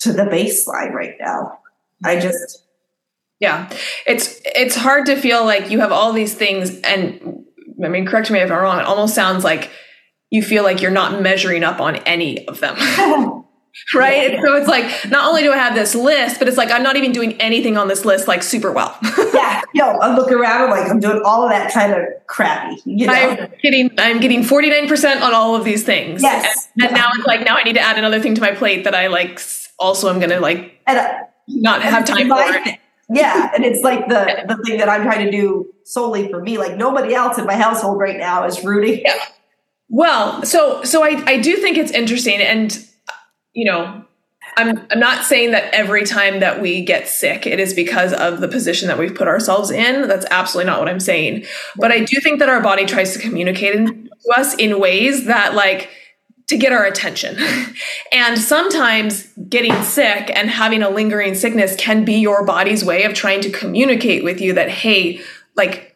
to 0.02 0.14
the 0.14 0.24
baseline 0.24 0.92
right 0.92 1.16
now. 1.20 1.60
I 2.04 2.20
just 2.20 2.64
yeah. 3.40 3.70
It's 4.06 4.40
it's 4.46 4.76
hard 4.76 5.06
to 5.08 5.16
feel 5.16 5.46
like 5.46 5.72
you 5.72 5.80
have 5.80 5.92
all 5.92 6.14
these 6.14 6.34
things 6.34 6.80
and 6.82 7.46
I 7.84 7.88
mean 7.88 8.06
correct 8.06 8.30
me 8.30 8.40
if 8.40 8.52
I'm 8.52 8.62
wrong, 8.62 8.80
it 8.80 8.86
almost 8.86 9.16
sounds 9.16 9.44
like 9.44 9.72
you 10.30 10.42
feel 10.42 10.64
like 10.64 10.82
you're 10.82 10.92
not 10.92 11.22
measuring 11.22 11.64
up 11.64 11.80
on 11.80 11.98
any 11.98 12.48
of 12.48 12.60
them. 12.60 12.76
right? 13.94 14.34
Yeah. 14.34 14.42
So 14.42 14.56
it's 14.56 14.68
like 14.68 15.10
not 15.10 15.28
only 15.30 15.44
do 15.44 15.52
I 15.52 15.58
have 15.58 15.76
this 15.76 15.96
list, 15.96 16.40
but 16.40 16.48
it's 16.48 16.58
like 16.58 16.72
I'm 16.72 16.84
not 16.84 16.96
even 16.96 17.12
doing 17.12 17.40
anything 17.42 17.78
on 17.78 17.88
this 17.88 18.06
list 18.06 18.28
like 18.28 18.44
super 18.44 18.72
well. 18.72 18.98
yeah, 19.34 19.62
yo, 19.74 19.86
I 19.86 20.16
look 20.16 20.32
around, 20.32 20.64
I'm 20.64 20.70
like 20.70 20.90
I'm 20.90 21.00
doing 21.00 21.22
all 21.24 21.44
of 21.44 21.50
that 21.50 21.72
kind 21.72 21.94
of 21.94 22.06
crappy. 22.28 22.82
You 22.86 23.08
know? 23.08 23.14
I'm 23.14 23.52
getting 23.62 23.92
I'm 23.98 24.20
getting 24.20 24.44
49 24.44 24.88
percent 24.88 25.22
on 25.22 25.34
all 25.34 25.56
of 25.56 25.64
these 25.64 25.84
things. 25.84 26.22
Yes, 26.22 26.70
and, 26.76 26.86
and 26.86 26.92
yeah. 26.92 27.02
now 27.02 27.10
it's 27.16 27.26
like 27.26 27.46
now 27.46 27.56
I 27.56 27.64
need 27.64 27.74
to 27.74 27.82
add 27.82 27.98
another 27.98 28.20
thing 28.20 28.36
to 28.36 28.42
my 28.42 28.52
plate 28.52 28.84
that 28.84 28.96
I 28.96 29.08
like. 29.08 29.40
Also, 29.82 30.10
I'm 30.10 30.20
gonna 30.20 30.40
like 30.40 30.80
and, 30.88 30.98
uh, 30.98 31.14
not 31.48 31.82
have 31.82 32.06
time 32.06 32.30
for 32.30 32.38
it. 32.40 32.80
Yeah, 33.14 33.52
and 33.54 33.66
it's 33.66 33.82
like 33.82 34.08
the 34.08 34.46
the 34.48 34.64
thing 34.64 34.78
that 34.78 34.88
I'm 34.88 35.04
trying 35.04 35.26
to 35.26 35.32
do 35.32 35.74
solely 35.84 36.30
for 36.30 36.42
me. 36.42 36.58
Like 36.58 36.78
nobody 36.78 37.14
else 37.14 37.38
in 37.38 37.46
my 37.46 37.58
household 37.58 38.00
right 38.00 38.18
now 38.18 38.46
is 38.46 38.64
rooting. 38.64 39.02
Yeah. 39.04 39.16
Well, 39.90 40.46
so 40.46 40.82
so 40.86 41.04
I 41.04 41.22
I 41.28 41.42
do 41.42 41.58
think 41.58 41.78
it's 41.78 41.92
interesting 41.92 42.40
and 42.40 42.88
you 43.54 43.66
know, 43.66 44.06
I'm 44.56 44.88
I'm 44.90 45.00
not 45.00 45.26
saying 45.26 45.52
that 45.52 45.74
every 45.74 46.06
time 46.06 46.40
that 46.40 46.62
we 46.62 46.86
get 46.86 47.10
sick 47.10 47.46
it 47.46 47.60
is 47.60 47.74
because 47.74 48.14
of 48.14 48.40
the 48.40 48.48
position 48.48 48.88
that 48.88 48.98
we've 48.98 49.14
put 49.14 49.28
ourselves 49.28 49.72
in. 49.72 50.08
That's 50.08 50.26
absolutely 50.32 50.72
not 50.72 50.80
what 50.80 50.88
I'm 50.88 51.02
saying. 51.02 51.44
But 51.76 51.92
I 51.92 52.06
do 52.06 52.22
think 52.22 52.40
that 52.40 52.48
our 52.48 52.62
body 52.62 52.86
tries 52.86 53.12
to 53.12 53.20
communicate 53.20 53.74
to 53.74 54.10
us 54.38 54.56
in 54.56 54.80
ways 54.80 55.26
that 55.26 55.54
like 55.54 55.90
to 56.52 56.58
get 56.58 56.72
our 56.72 56.86
attention. 56.86 57.38
and 58.12 58.38
sometimes 58.38 59.28
getting 59.50 59.74
sick 59.84 60.30
and 60.36 60.50
having 60.50 60.84
a 60.84 60.90
lingering 60.90 61.34
sickness 61.34 61.76
can 61.78 62.06
be 62.06 62.16
your 62.16 62.46
body's 62.46 62.86
way 62.86 63.04
of 63.04 63.14
trying 63.14 63.42
to 63.42 63.50
communicate 63.50 64.24
with 64.24 64.40
you 64.40 64.54
that 64.54 64.70
hey, 64.70 65.22
like 65.56 65.91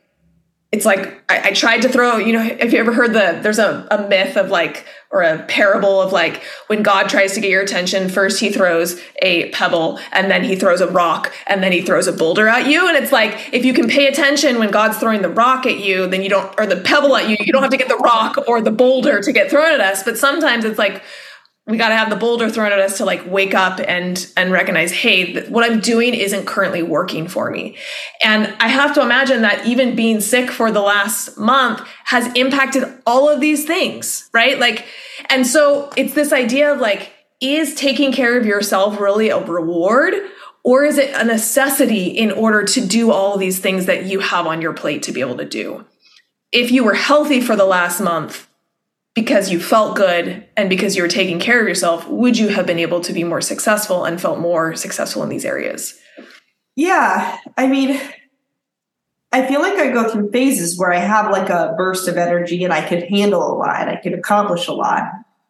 it's 0.72 0.86
like 0.86 1.24
I, 1.30 1.50
I, 1.50 1.52
tried 1.52 1.84
to 1.84 1.90
throw 1.90 2.18
you 2.18 2.34
know 2.34 2.42
have 2.42 2.74
you 2.74 2.80
ever 2.80 2.92
heard 2.92 3.14
the 3.14 3.40
there's 3.42 3.60
a, 3.60 3.88
a 3.92 4.08
myth 4.08 4.36
of 4.36 4.50
like 4.50 4.86
or 5.12 5.22
a 5.22 5.44
parable 5.44 6.02
of 6.02 6.12
like 6.12 6.42
when 6.68 6.84
god 6.84 7.08
tries 7.08 7.34
to 7.34 7.40
get 7.40 7.50
your 7.50 7.62
attention 7.62 8.10
first 8.10 8.40
he 8.40 8.52
throws 8.52 9.00
a 9.22 9.50
pebble 9.52 10.00
and 10.12 10.30
then 10.30 10.44
he 10.44 10.56
throws 10.56 10.82
a 10.82 10.88
rock 10.88 11.34
and 11.48 11.64
then 11.64 11.72
he 11.72 11.82
throws 11.82 12.08
a 12.08 12.14
boulder 12.14 12.48
at 12.48 12.68
you. 12.68 12.88
And 12.88 12.98
it's 12.98 13.12
like 13.12 13.54
if 13.54 13.64
you 13.64 13.74
can 13.74 13.88
pay 13.88 14.08
attention 14.08 14.60
when 14.60 14.72
god's 14.72 14.98
throwing 14.98 15.22
the 15.22 15.30
rock 15.30 15.66
at 15.66 15.80
you 15.80 16.08
then 16.08 16.22
you 16.22 16.30
don't 16.30 16.54
or 16.60 16.66
the 16.66 16.82
pebble 16.82 17.16
at 17.16 17.30
you 17.30 17.38
you 17.40 17.54
don't 17.54 17.62
have 17.62 17.72
to 17.72 17.78
get 17.78 17.88
the 17.88 17.98
rock 17.98 18.38
or 18.48 18.62
the 18.62 18.72
boulder 18.72 19.22
to 19.22 19.32
get 19.32 19.50
thrown 19.50 19.72
at 19.72 19.80
us. 19.80 20.04
But 20.04 20.18
sometimes 20.18 20.66
it's 20.66 20.80
like 20.80 21.04
we 21.68 21.78
got 21.78 21.90
to 21.90 21.96
have 21.96 22.12
the 22.12 22.16
boulder 22.16 22.50
thrown 22.50 22.72
at 22.72 22.80
us 22.80 22.98
to 22.98 23.06
like 23.06 23.26
wake 23.26 23.56
up 23.56 23.80
and 23.88 24.32
and 24.38 24.52
recognize 24.52 24.92
hey 24.92 25.48
what 25.50 25.70
i'm 25.70 25.80
doing 25.80 26.14
isn't 26.14 26.46
currently 26.46 26.84
working 26.84 27.28
for 27.28 27.50
me. 27.52 27.78
And 28.22 28.54
i 28.60 28.68
have 28.68 28.94
to 28.96 29.02
imagine 29.02 29.42
that 29.42 29.66
even 29.66 29.96
being 29.96 30.22
sick 30.22 30.52
for 30.52 30.72
the 30.72 30.82
last 30.82 31.38
month 31.38 31.88
has 32.06 32.32
impacted 32.34 32.84
all 33.06 33.30
of 33.30 33.40
these 33.40 33.66
things 33.66 34.30
right? 34.34 34.60
Like 34.60 34.86
and 35.30 35.48
so 35.48 35.92
it's 35.96 36.14
this 36.14 36.32
idea 36.32 36.72
of 36.72 36.80
like 36.80 37.12
is 37.42 37.76
taking 37.76 38.12
care 38.12 38.38
of 38.38 38.46
yourself 38.46 39.00
really 39.00 39.30
a 39.30 39.40
reward 39.44 40.14
or 40.64 40.84
is 40.84 40.98
it 40.98 41.14
a 41.14 41.24
necessity 41.24 42.08
in 42.08 42.32
order 42.32 42.64
to 42.64 42.86
do 42.86 43.12
all 43.12 43.38
these 43.38 43.60
things 43.60 43.86
that 43.86 44.06
you 44.06 44.20
have 44.20 44.48
on 44.48 44.62
your 44.62 44.74
plate 44.74 45.04
to 45.04 45.12
be 45.12 45.22
able 45.22 45.38
to 45.38 45.46
do? 45.46 45.86
If 46.52 46.72
you 46.72 46.84
were 46.84 46.96
healthy 46.96 47.40
for 47.40 47.56
the 47.56 47.66
last 47.66 48.02
month 48.02 48.48
because 49.16 49.50
you 49.50 49.60
felt 49.60 49.96
good 49.96 50.46
and 50.58 50.70
because 50.70 50.96
you 50.96 51.02
were 51.02 51.08
taking 51.08 51.40
care 51.40 51.62
of 51.62 51.68
yourself, 51.68 52.08
would 52.08 52.38
you 52.38 52.50
have 52.50 52.68
been 52.68 52.78
able 52.78 53.00
to 53.02 53.14
be 53.14 53.24
more 53.24 53.42
successful 53.42 54.04
and 54.04 54.22
felt 54.22 54.40
more 54.40 54.76
successful 54.76 55.24
in 55.24 55.30
these 55.30 55.46
areas? 55.46 55.98
Yeah. 56.76 57.38
I 57.58 57.68
mean, 57.68 58.00
I 59.32 59.48
feel 59.48 59.62
like 59.62 59.80
I 59.80 59.92
go 59.92 60.10
through 60.10 60.32
phases 60.32 60.78
where 60.78 60.92
I 60.92 61.00
have 61.00 61.32
like 61.32 61.50
a 61.50 61.74
burst 61.78 62.10
of 62.10 62.18
energy 62.18 62.64
and 62.66 62.74
I 62.74 62.88
could 62.88 63.04
handle 63.04 63.42
a 63.42 63.56
lot, 63.56 63.88
I 63.88 63.96
could 63.96 64.14
accomplish 64.14 64.68
a 64.68 64.74
lot. 64.74 65.04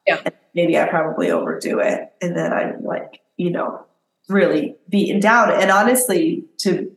Yeah. 0.08 0.22
maybe 0.54 0.78
I 0.78 0.88
probably 0.88 1.32
overdo 1.32 1.80
it. 1.80 2.14
And 2.22 2.38
then 2.38 2.54
I'm 2.54 2.84
like, 2.84 3.22
you 3.38 3.50
know, 3.50 3.86
really 4.30 4.76
beaten 4.88 5.20
down. 5.20 5.52
And 5.52 5.72
honestly, 5.72 6.46
to 6.60 6.95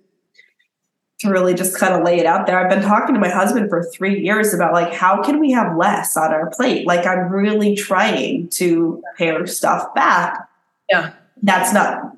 to 1.21 1.31
really 1.31 1.53
just 1.53 1.77
kind 1.77 1.95
of 1.95 2.05
lay 2.05 2.19
it 2.19 2.27
out 2.27 2.47
there. 2.47 2.59
I've 2.59 2.71
been 2.71 2.83
talking 2.83 3.15
to 3.15 3.21
my 3.21 3.29
husband 3.29 3.69
for 3.69 3.83
three 3.93 4.23
years 4.23 4.55
about 4.55 4.73
like 4.73 4.93
how 4.93 5.21
can 5.23 5.41
we 5.41 5.51
have 5.51 5.77
less 5.77 6.17
on 6.17 6.33
our 6.33 6.51
plate? 6.51 6.87
Like 6.87 7.07
I'm 7.07 7.29
really 7.31 7.75
trying 7.75 8.49
to 8.51 9.03
pare 9.17 9.47
stuff 9.47 9.93
back. 9.95 10.49
Yeah. 10.89 11.13
That's 11.43 11.73
not 11.73 12.17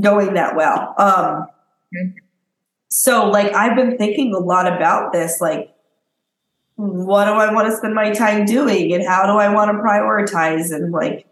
going 0.00 0.34
that 0.34 0.56
well. 0.56 0.94
Um 0.98 1.46
so 2.88 3.28
like 3.28 3.52
I've 3.54 3.76
been 3.76 3.96
thinking 3.96 4.34
a 4.34 4.38
lot 4.38 4.66
about 4.66 5.12
this, 5.12 5.40
like 5.40 5.72
what 6.74 7.26
do 7.26 7.32
I 7.32 7.52
want 7.52 7.68
to 7.68 7.76
spend 7.76 7.94
my 7.94 8.10
time 8.10 8.44
doing 8.46 8.92
and 8.92 9.06
how 9.06 9.26
do 9.26 9.38
I 9.38 9.52
want 9.54 9.70
to 9.70 9.78
prioritize 9.78 10.74
and 10.74 10.90
like 10.90 11.26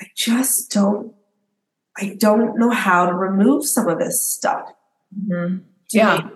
I 0.00 0.06
just 0.16 0.72
don't 0.72 1.14
I 1.96 2.16
don't 2.18 2.58
know 2.58 2.70
how 2.70 3.06
to 3.06 3.14
remove 3.14 3.64
some 3.64 3.86
of 3.86 4.00
this 4.00 4.20
stuff. 4.20 4.72
Mm-hmm. 5.18 5.58
Yeah. 5.92 6.28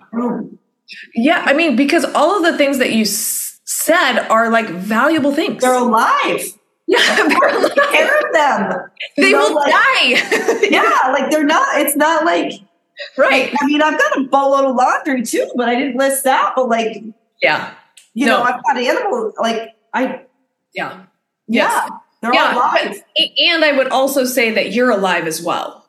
Yeah. 1.15 1.43
I 1.47 1.53
mean, 1.53 1.77
because 1.77 2.05
all 2.05 2.37
of 2.37 2.43
the 2.51 2.57
things 2.59 2.79
that 2.79 2.93
you 2.93 3.03
s- 3.03 3.61
said 3.65 4.27
are 4.29 4.51
like 4.51 4.69
valuable 4.69 5.33
things. 5.33 5.63
They're 5.63 5.75
alive. 5.75 6.43
Yeah, 6.87 6.99
they're 7.17 7.49
alive. 7.49 7.75
Care 7.75 8.19
of 8.19 8.33
them. 8.33 8.81
They 9.17 9.33
will 9.33 9.55
like, 9.55 9.73
die. 9.73 10.67
yeah, 10.71 11.13
like 11.13 11.31
they're 11.31 11.45
not. 11.45 11.81
It's 11.81 11.95
not 11.95 12.25
like 12.25 12.53
right. 13.17 13.53
Like, 13.53 13.63
I 13.63 13.67
mean, 13.67 13.81
I've 13.81 13.99
got 13.99 14.19
a 14.19 14.25
boatload 14.25 14.65
of 14.65 14.77
laundry 14.77 15.23
too, 15.23 15.49
but 15.55 15.69
I 15.69 15.77
didn't 15.77 15.97
list 15.97 16.25
that. 16.25 16.55
But 16.57 16.69
like, 16.69 17.03
yeah, 17.41 17.75
you 18.13 18.27
no. 18.27 18.39
know, 18.39 18.43
I've 18.43 18.63
got 18.65 18.77
animals. 18.77 19.35
Like 19.39 19.71
I, 19.93 20.25
yeah, 20.75 21.05
yeah, 21.47 21.87
yes. 21.87 21.91
they're 22.23 22.35
yeah, 22.35 22.55
alive. 22.55 23.05
And 23.39 23.65
I 23.65 23.73
would 23.73 23.89
also 23.89 24.25
say 24.25 24.51
that 24.51 24.73
you're 24.73 24.91
alive 24.91 25.27
as 25.29 25.41
well. 25.41 25.87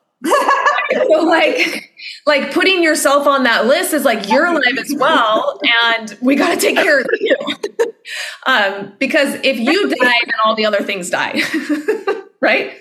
so 1.10 1.22
like 1.22 1.92
like 2.26 2.52
putting 2.52 2.82
yourself 2.82 3.26
on 3.26 3.44
that 3.44 3.66
list 3.66 3.92
is 3.92 4.04
like 4.04 4.28
you're 4.28 4.46
alive 4.46 4.78
as 4.78 4.94
well 4.96 5.60
and 5.90 6.16
we 6.20 6.34
got 6.34 6.54
to 6.54 6.60
take 6.60 6.76
care 6.76 7.00
of 7.00 7.06
you. 7.20 7.36
Um, 8.46 8.92
because 9.00 9.34
if 9.42 9.58
you 9.58 9.88
die 9.88 10.20
then 10.24 10.34
all 10.44 10.54
the 10.54 10.64
other 10.64 10.80
things 10.82 11.10
die. 11.10 11.40
Right? 12.40 12.72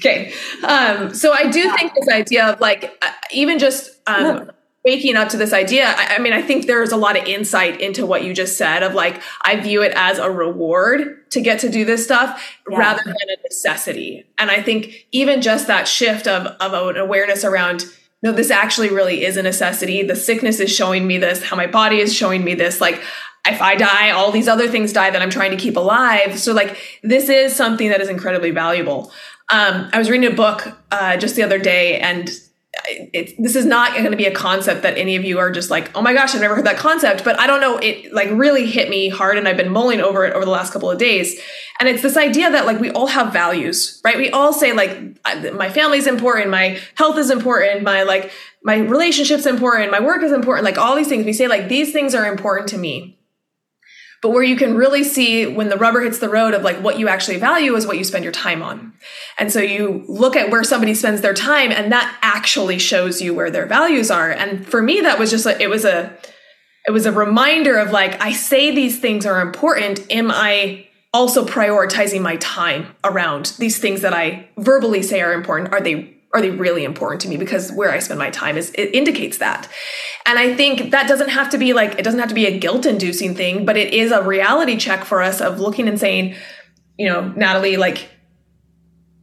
Okay. 0.00 0.32
Um, 0.64 1.14
so 1.14 1.32
i 1.32 1.48
do 1.48 1.70
think 1.76 1.92
this 1.94 2.08
idea 2.08 2.46
of 2.48 2.60
like 2.60 2.98
uh, 3.02 3.12
even 3.30 3.60
just 3.60 3.90
um, 4.08 4.50
waking 4.84 5.16
up 5.16 5.28
to 5.28 5.36
this 5.36 5.52
idea 5.52 5.86
I, 5.86 6.16
I, 6.16 6.18
mean 6.18 6.32
i 6.32 6.42
think 6.42 6.66
there's 6.66 6.92
a 6.92 6.96
lot 6.96 7.16
of 7.18 7.26
insight 7.26 7.80
into 7.80 8.06
what 8.06 8.24
you 8.24 8.34
just 8.34 8.56
said 8.56 8.82
of 8.82 8.94
like 8.94 9.22
i 9.42 9.56
view 9.56 9.82
it 9.82 9.92
as 9.94 10.18
a 10.18 10.30
reward 10.30 11.30
to 11.30 11.40
get 11.40 11.60
to 11.60 11.68
do 11.68 11.84
this 11.84 12.04
stuff 12.04 12.56
yeah. 12.70 12.78
rather 12.78 13.02
than 13.04 13.14
a 13.14 13.42
necessity 13.48 14.24
and 14.38 14.50
i 14.50 14.62
think 14.62 15.06
even 15.12 15.40
just 15.40 15.66
that 15.66 15.88
shift 15.88 16.26
of 16.26 16.46
of 16.60 16.72
an 16.72 16.96
awareness 16.96 17.44
around 17.44 17.84
no 18.22 18.32
this 18.32 18.50
actually 18.50 18.90
really 18.90 19.24
is 19.24 19.36
a 19.36 19.42
necessity 19.42 20.02
the 20.02 20.16
sickness 20.16 20.60
is 20.60 20.74
showing 20.74 21.06
me 21.06 21.18
this 21.18 21.42
how 21.42 21.56
my 21.56 21.66
body 21.66 21.98
is 22.00 22.14
showing 22.14 22.44
me 22.44 22.54
this 22.54 22.80
like 22.80 23.00
if 23.44 23.60
I 23.60 23.74
die, 23.74 24.10
all 24.10 24.30
these 24.30 24.46
other 24.46 24.68
things 24.68 24.92
die 24.92 25.10
that 25.10 25.20
I'm 25.20 25.28
trying 25.28 25.50
to 25.50 25.56
keep 25.56 25.76
alive. 25.76 26.38
So 26.38 26.52
like 26.52 27.00
this 27.02 27.28
is 27.28 27.54
something 27.54 27.88
that 27.88 28.00
is 28.00 28.08
incredibly 28.08 28.52
valuable. 28.52 29.10
Um, 29.48 29.90
I 29.92 29.98
was 29.98 30.08
reading 30.08 30.30
a 30.30 30.34
book 30.34 30.78
uh, 30.90 31.16
just 31.16 31.36
the 31.36 31.42
other 31.42 31.58
day, 31.58 31.98
and 31.98 32.30
it, 32.86 33.34
this 33.38 33.56
is 33.56 33.64
not 33.64 33.92
going 33.92 34.10
to 34.10 34.16
be 34.16 34.26
a 34.26 34.34
concept 34.34 34.82
that 34.82 34.96
any 34.98 35.16
of 35.16 35.24
you 35.24 35.38
are 35.38 35.50
just 35.50 35.70
like, 35.70 35.90
oh 35.96 36.02
my 36.02 36.14
gosh, 36.14 36.34
I've 36.34 36.40
never 36.40 36.56
heard 36.56 36.66
that 36.66 36.76
concept. 36.76 37.24
But 37.24 37.38
I 37.38 37.46
don't 37.46 37.60
know, 37.60 37.78
it 37.78 38.12
like 38.12 38.30
really 38.30 38.66
hit 38.66 38.88
me 38.88 39.08
hard, 39.08 39.38
and 39.38 39.46
I've 39.46 39.56
been 39.56 39.72
mulling 39.72 40.00
over 40.00 40.24
it 40.24 40.32
over 40.34 40.44
the 40.44 40.50
last 40.50 40.72
couple 40.72 40.90
of 40.90 40.98
days. 40.98 41.40
And 41.80 41.88
it's 41.88 42.02
this 42.02 42.16
idea 42.16 42.50
that 42.50 42.66
like 42.66 42.80
we 42.80 42.90
all 42.90 43.08
have 43.08 43.32
values, 43.32 44.00
right? 44.04 44.16
We 44.16 44.30
all 44.30 44.52
say 44.52 44.72
like 44.72 45.18
my 45.54 45.70
family's 45.70 46.06
important, 46.06 46.50
my 46.50 46.78
health 46.94 47.18
is 47.18 47.30
important, 47.30 47.82
my 47.82 48.02
like 48.02 48.30
my 48.62 48.76
relationship's 48.76 49.46
important, 49.46 49.90
my 49.90 50.00
work 50.00 50.22
is 50.22 50.32
important, 50.32 50.64
like 50.64 50.78
all 50.78 50.94
these 50.96 51.08
things. 51.08 51.24
We 51.24 51.32
say 51.32 51.48
like 51.48 51.68
these 51.68 51.92
things 51.92 52.14
are 52.14 52.26
important 52.26 52.68
to 52.70 52.78
me. 52.78 53.18
But 54.22 54.30
where 54.30 54.44
you 54.44 54.54
can 54.54 54.76
really 54.76 55.02
see 55.02 55.48
when 55.48 55.68
the 55.68 55.76
rubber 55.76 56.00
hits 56.00 56.20
the 56.20 56.28
road 56.28 56.54
of 56.54 56.62
like 56.62 56.76
what 56.76 56.96
you 56.96 57.08
actually 57.08 57.38
value 57.38 57.74
is 57.74 57.88
what 57.88 57.98
you 57.98 58.04
spend 58.04 58.22
your 58.22 58.32
time 58.32 58.62
on. 58.62 58.92
And 59.36 59.52
so 59.52 59.58
you 59.60 60.04
look 60.06 60.36
at 60.36 60.48
where 60.48 60.62
somebody 60.62 60.94
spends 60.94 61.22
their 61.22 61.34
time 61.34 61.72
and 61.72 61.90
that 61.90 62.16
actually 62.22 62.78
shows 62.78 63.20
you 63.20 63.34
where 63.34 63.50
their 63.50 63.66
values 63.66 64.12
are. 64.12 64.30
And 64.30 64.64
for 64.64 64.80
me, 64.80 65.00
that 65.00 65.18
was 65.18 65.30
just 65.30 65.44
like, 65.44 65.60
it 65.60 65.68
was 65.68 65.84
a, 65.84 66.16
it 66.86 66.92
was 66.92 67.04
a 67.04 67.12
reminder 67.12 67.76
of 67.78 67.90
like, 67.90 68.22
I 68.22 68.32
say 68.32 68.72
these 68.72 69.00
things 69.00 69.26
are 69.26 69.40
important. 69.40 70.08
Am 70.10 70.30
I 70.30 70.86
also 71.12 71.44
prioritizing 71.44 72.22
my 72.22 72.36
time 72.36 72.94
around 73.02 73.54
these 73.58 73.78
things 73.78 74.02
that 74.02 74.14
I 74.14 74.48
verbally 74.56 75.02
say 75.02 75.20
are 75.20 75.32
important? 75.32 75.72
Are 75.72 75.80
they 75.80 76.16
are 76.34 76.40
they 76.40 76.50
really 76.50 76.84
important 76.84 77.20
to 77.22 77.28
me? 77.28 77.36
Because 77.36 77.70
where 77.72 77.90
i 77.90 77.98
spend 77.98 78.18
my 78.18 78.30
time 78.30 78.56
is 78.56 78.70
it 78.74 78.94
indicates 78.94 79.38
that. 79.38 79.68
And 80.26 80.38
i 80.38 80.54
think 80.54 80.90
that 80.92 81.08
doesn't 81.08 81.30
have 81.30 81.50
to 81.50 81.58
be 81.58 81.72
like 81.72 81.98
it 81.98 82.02
doesn't 82.02 82.20
have 82.20 82.28
to 82.28 82.34
be 82.34 82.46
a 82.46 82.58
guilt 82.58 82.86
inducing 82.86 83.34
thing 83.34 83.64
but 83.64 83.76
it 83.76 83.92
is 83.92 84.12
a 84.12 84.22
reality 84.22 84.76
check 84.76 85.04
for 85.04 85.20
us 85.20 85.40
of 85.40 85.60
looking 85.60 85.88
and 85.88 85.98
saying 85.98 86.36
you 86.96 87.08
know 87.08 87.28
natalie 87.36 87.76
like 87.76 88.08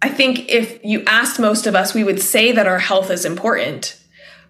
i 0.01 0.09
think 0.09 0.49
if 0.49 0.83
you 0.83 1.03
asked 1.05 1.39
most 1.39 1.67
of 1.67 1.75
us 1.75 1.93
we 1.93 2.03
would 2.03 2.21
say 2.21 2.51
that 2.51 2.67
our 2.67 2.79
health 2.79 3.09
is 3.09 3.25
important. 3.25 3.95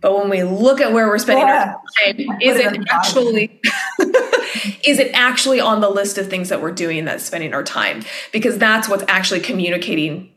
But 0.01 0.17
when 0.17 0.29
we 0.29 0.43
look 0.43 0.79
at 0.79 0.93
where 0.93 1.07
we're 1.07 1.19
spending 1.19 1.45
yeah. 1.45 1.75
our 1.75 2.13
time 2.13 2.37
is 2.41 2.57
it 2.57 2.87
actually 2.89 3.59
is 4.85 4.97
it 4.97 5.11
actually 5.13 5.59
on 5.59 5.81
the 5.81 5.89
list 5.89 6.17
of 6.17 6.29
things 6.29 6.47
that 6.49 6.61
we're 6.61 6.71
doing 6.71 7.03
that's 7.03 7.25
spending 7.25 7.53
our 7.53 7.63
time? 7.63 8.03
Because 8.31 8.57
that's 8.57 8.87
what's 8.87 9.03
actually 9.09 9.41
communicating 9.41 10.31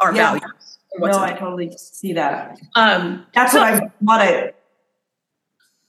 our 0.00 0.14
yeah. 0.14 0.32
values 0.32 0.59
no, 0.98 1.18
I 1.18 1.32
totally 1.32 1.72
see 1.76 2.14
that. 2.14 2.58
Um, 2.74 3.26
That's 3.34 3.52
so, 3.52 3.60
what 3.60 3.74
I 3.74 3.90
want 4.00 4.22
to 4.22 4.54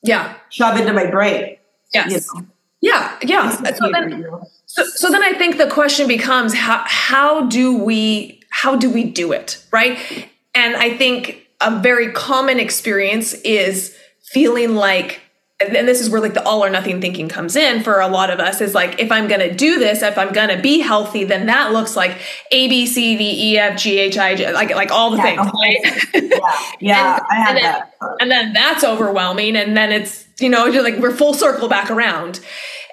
yeah 0.04 0.36
shove 0.50 0.80
into 0.80 0.94
my 0.94 1.08
brain. 1.08 1.58
Yes. 1.94 2.28
You 2.34 2.42
know? 2.42 2.48
Yeah, 2.84 3.18
yeah. 3.22 3.52
So 3.52 3.92
then, 3.92 4.26
so, 4.66 4.84
so 4.86 5.12
then 5.12 5.22
I 5.22 5.34
think 5.34 5.58
the 5.58 5.70
question 5.70 6.08
becomes 6.08 6.56
how 6.56 6.84
how 6.88 7.46
do 7.46 7.78
we 7.78 8.42
how 8.50 8.76
do 8.76 8.90
we 8.90 9.04
do 9.04 9.32
it 9.32 9.64
right? 9.72 10.28
And 10.56 10.76
I 10.76 10.98
think 10.98 11.48
a 11.62 11.80
very 11.80 12.12
common 12.12 12.60
experience 12.60 13.34
is 13.34 13.96
feeling 14.24 14.76
like 14.76 15.22
and 15.70 15.88
this 15.88 16.02
is 16.02 16.10
where 16.10 16.22
like 16.22 16.34
the 16.34 16.44
all 16.44 16.64
or 16.64 16.70
nothing 16.70 17.02
thinking 17.02 17.28
comes 17.28 17.56
in 17.56 17.84
for 17.84 18.00
a 18.00 18.08
lot 18.08 18.30
of 18.30 18.40
us 18.40 18.62
is 18.62 18.74
like 18.74 19.00
if 19.00 19.12
i'm 19.12 19.28
going 19.28 19.40
to 19.40 19.54
do 19.54 19.80
this 19.80 20.02
if 20.02 20.18
i'm 20.18 20.34
going 20.34 20.50
to 20.50 20.62
be 20.62 20.80
healthy 20.80 21.24
then 21.24 21.46
that 21.46 21.72
looks 21.72 21.96
like 21.96 22.18
a 22.52 22.68
b 22.68 22.86
c 22.86 23.18
d 23.18 23.52
e 23.52 23.58
f 23.58 23.78
g 23.78 23.98
h 24.00 24.18
i 24.18 24.36
j 24.36 24.52
like 24.54 24.74
like 24.76 24.92
all 24.92 25.12
the 25.12 25.18
yeah, 25.18 25.24
things 25.24 25.52
right? 25.54 26.04
yeah, 26.14 26.74
yeah 26.80 27.16
and, 27.16 27.26
I 27.30 27.36
have 27.36 27.48
and 27.50 27.58
then, 27.58 27.64
that. 27.64 28.16
and 28.20 28.32
then 28.32 28.54
that's 28.54 28.84
overwhelming 28.84 29.56
and 29.56 29.76
then 29.76 29.92
it's 29.92 30.26
you 30.40 30.50
know 30.50 30.66
you're 30.66 30.84
like 30.84 30.98
we're 30.98 31.16
full 31.16 31.34
circle 31.34 31.68
back 31.68 31.90
around. 31.90 32.40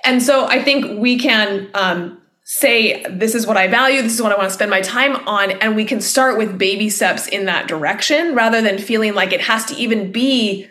And 0.04 0.22
so 0.22 0.46
i 0.46 0.62
think 0.62 1.00
we 1.00 1.18
can 1.18 1.68
um, 1.75 2.18
say 2.44 3.04
this 3.10 3.34
is 3.34 3.46
what 3.46 3.58
i 3.58 3.66
value 3.66 4.00
this 4.00 4.14
is 4.14 4.22
what 4.22 4.32
i 4.32 4.37
want 4.37 4.48
to 4.48 4.54
spend 4.54 4.70
my 4.70 4.80
time 4.80 5.16
on 5.28 5.50
and 5.50 5.76
we 5.76 5.84
can 5.84 6.00
start 6.00 6.38
with 6.38 6.56
baby 6.56 6.88
steps 6.88 7.26
in 7.28 7.45
that 7.45 7.69
direction 7.69 8.34
rather 8.34 8.62
than 8.62 8.78
feeling 8.78 9.14
like 9.14 9.34
it 9.34 9.40
has 9.43 9.66
to 9.66 9.75
even 9.76 10.10
be 10.10 10.66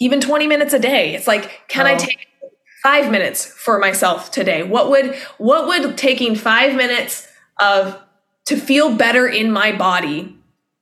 even 0.00 0.20
20 0.20 0.46
minutes 0.46 0.72
a 0.72 0.78
day. 0.78 1.14
It's 1.14 1.26
like, 1.26 1.62
can 1.68 1.86
oh. 1.86 1.90
I 1.90 1.94
take 1.96 2.26
five 2.82 3.10
minutes 3.10 3.44
for 3.44 3.78
myself 3.78 4.30
today? 4.30 4.62
What 4.62 4.90
would, 4.90 5.14
what 5.38 5.66
would 5.66 5.98
taking 5.98 6.34
five 6.34 6.74
minutes 6.74 7.28
of 7.60 8.00
to 8.46 8.56
feel 8.56 8.94
better 8.94 9.26
in 9.26 9.50
my 9.50 9.76
body 9.76 10.38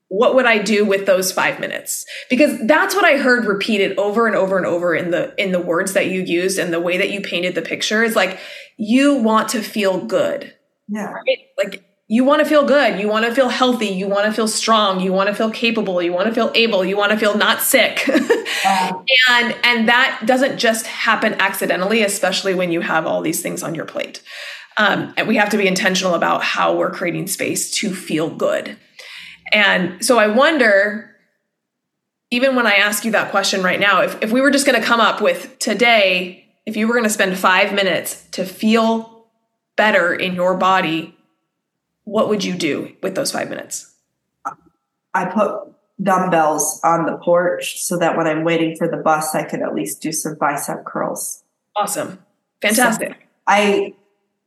what 0.08 0.34
would 0.34 0.46
i 0.46 0.58
do 0.58 0.84
with 0.84 1.06
those 1.06 1.32
5 1.32 1.58
minutes 1.58 2.06
because 2.30 2.58
that's 2.66 2.94
what 2.94 3.04
i 3.04 3.16
heard 3.16 3.44
repeated 3.44 3.98
over 3.98 4.26
and 4.26 4.36
over 4.36 4.56
and 4.56 4.66
over 4.66 4.94
in 4.94 5.10
the 5.10 5.34
in 5.42 5.52
the 5.52 5.60
words 5.60 5.94
that 5.94 6.06
you 6.06 6.22
used 6.22 6.58
and 6.58 6.72
the 6.72 6.80
way 6.80 6.96
that 6.96 7.10
you 7.10 7.20
painted 7.20 7.54
the 7.54 7.62
picture 7.62 8.04
is 8.04 8.14
like 8.14 8.38
you 8.76 9.16
want 9.16 9.48
to 9.50 9.62
feel 9.62 10.04
good 10.04 10.54
yeah 10.88 11.10
right? 11.10 11.38
like 11.58 11.84
you 12.08 12.24
want 12.24 12.40
to 12.40 12.46
feel 12.46 12.64
good 12.64 13.00
you 13.00 13.08
want 13.08 13.24
to 13.24 13.34
feel 13.34 13.48
healthy 13.48 13.86
you 13.86 14.06
want 14.06 14.24
to 14.26 14.32
feel 14.32 14.46
strong 14.46 15.00
you 15.00 15.12
want 15.12 15.28
to 15.28 15.34
feel 15.34 15.50
capable 15.50 16.00
you 16.00 16.12
want 16.12 16.28
to 16.28 16.34
feel 16.34 16.52
able 16.54 16.84
you 16.84 16.96
want 16.96 17.12
to 17.12 17.18
feel 17.18 17.36
not 17.36 17.60
sick. 17.60 18.08
And 19.28 19.56
and 19.64 19.88
that 19.88 20.22
doesn't 20.24 20.58
just 20.58 20.86
happen 20.86 21.34
accidentally 21.34 22.02
especially 22.02 22.54
when 22.54 22.70
you 22.70 22.80
have 22.80 23.06
all 23.06 23.20
these 23.22 23.42
things 23.42 23.62
on 23.62 23.74
your 23.74 23.84
plate. 23.84 24.22
Um, 24.78 25.14
and 25.16 25.26
we 25.26 25.36
have 25.36 25.48
to 25.50 25.56
be 25.56 25.66
intentional 25.66 26.14
about 26.14 26.42
how 26.42 26.76
we're 26.76 26.90
creating 26.90 27.28
space 27.28 27.70
to 27.72 27.94
feel 27.94 28.30
good. 28.30 28.76
And 29.52 30.04
so 30.04 30.18
i 30.18 30.26
wonder 30.26 31.10
even 32.30 32.56
when 32.56 32.66
i 32.66 32.74
ask 32.74 33.04
you 33.04 33.12
that 33.12 33.30
question 33.30 33.62
right 33.62 33.80
now 33.80 34.02
if, 34.02 34.20
if 34.22 34.32
we 34.32 34.40
were 34.40 34.50
just 34.50 34.66
going 34.66 34.80
to 34.80 34.86
come 34.86 35.00
up 35.00 35.20
with 35.20 35.58
today 35.58 36.44
if 36.66 36.76
you 36.76 36.88
were 36.88 36.94
going 36.94 37.04
to 37.04 37.10
spend 37.10 37.38
five 37.38 37.72
minutes 37.72 38.26
to 38.32 38.44
feel 38.44 39.28
better 39.76 40.12
in 40.12 40.34
your 40.34 40.56
body 40.56 41.15
what 42.06 42.28
would 42.28 42.44
you 42.44 42.54
do 42.54 42.96
with 43.02 43.14
those 43.14 43.32
five 43.32 43.50
minutes? 43.50 43.92
I 45.12 45.24
put 45.26 45.72
dumbbells 46.00 46.80
on 46.84 47.04
the 47.04 47.16
porch 47.18 47.82
so 47.82 47.98
that 47.98 48.16
when 48.16 48.26
I'm 48.26 48.44
waiting 48.44 48.76
for 48.76 48.86
the 48.88 48.96
bus, 48.96 49.34
I 49.34 49.42
could 49.42 49.60
at 49.60 49.74
least 49.74 50.00
do 50.02 50.12
some 50.12 50.36
bicep 50.36 50.84
curls. 50.84 51.42
Awesome. 51.74 52.24
Fantastic. 52.62 53.08
So 53.10 53.16
I, 53.46 53.94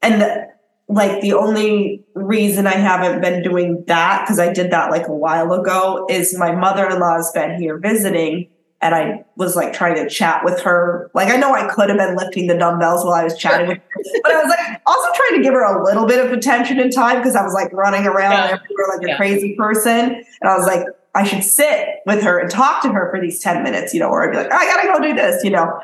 and 0.02 0.22
the, 0.22 0.48
like 0.88 1.22
the 1.22 1.34
only 1.34 2.04
reason 2.14 2.66
I 2.66 2.76
haven't 2.76 3.22
been 3.22 3.44
doing 3.44 3.84
that, 3.88 4.24
because 4.24 4.40
I 4.40 4.54
did 4.54 4.72
that 4.72 4.90
like 4.90 5.08
a 5.08 5.14
while 5.14 5.52
ago, 5.52 6.08
is 6.10 6.38
my 6.38 6.54
mother 6.54 6.88
in 6.88 7.00
law's 7.00 7.32
been 7.34 7.60
here 7.60 7.78
visiting 7.78 8.48
and 8.82 8.96
I 8.96 9.26
was 9.36 9.56
like 9.56 9.74
trying 9.74 9.96
to 9.96 10.10
chat 10.10 10.46
with 10.46 10.62
her. 10.62 11.12
Like 11.14 11.30
I 11.30 11.36
know 11.36 11.54
I 11.54 11.68
could 11.68 11.90
have 11.90 11.98
been 11.98 12.16
lifting 12.16 12.48
the 12.48 12.58
dumbbells 12.58 13.04
while 13.04 13.14
I 13.14 13.24
was 13.24 13.38
chatting 13.38 13.68
with 13.68 13.78
her, 13.78 14.02
but 14.24 14.32
I 14.32 14.44
was 14.44 14.50
like 14.50 14.82
also 14.86 15.10
trying 15.16 15.38
to 15.38 15.44
give 15.44 15.54
her 15.54 15.64
a 15.64 15.84
little 15.84 16.06
bit 16.06 16.26
of 16.26 16.32
attention 16.32 16.80
and 16.80 16.92
time 16.92 17.18
because 17.18 17.36
I 17.36 17.44
was 17.44 17.54
like 17.54 17.74
running 17.74 18.06
around 18.06 18.32
yeah. 18.32 18.46
everywhere 18.46 18.98
like 18.98 19.08
yeah. 19.08 19.14
a 19.14 19.18
crazy 19.18 19.56
person. 19.56 20.24
And 20.42 20.50
I 20.50 20.58
was 20.58 20.66
like, 20.66 20.86
I 21.14 21.26
should 21.26 21.44
sit 21.44 21.88
with 22.06 22.24
her 22.24 22.40
and 22.40 22.50
talk 22.50 22.82
to 22.84 22.90
her 22.90 23.12
for 23.12 23.20
these 23.20 23.42
10 23.42 23.64
minutes, 23.64 23.94
you 23.94 24.00
know, 24.00 24.10
or 24.10 24.24
I'd 24.24 24.32
be 24.32 24.38
like, 24.38 24.52
oh, 24.52 24.56
I 24.56 24.66
gotta 24.66 24.88
go 24.88 25.00
do 25.02 25.14
this, 25.14 25.44
you 25.44 25.50
know. 25.50 25.82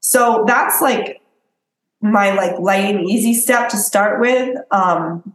So 0.00 0.44
that's 0.46 0.80
like 0.80 1.20
my 2.00 2.32
like 2.32 2.58
light 2.58 2.94
and 2.94 3.08
easy 3.08 3.34
step 3.34 3.68
to 3.70 3.76
start 3.76 4.20
with. 4.20 4.56
Um 4.70 5.34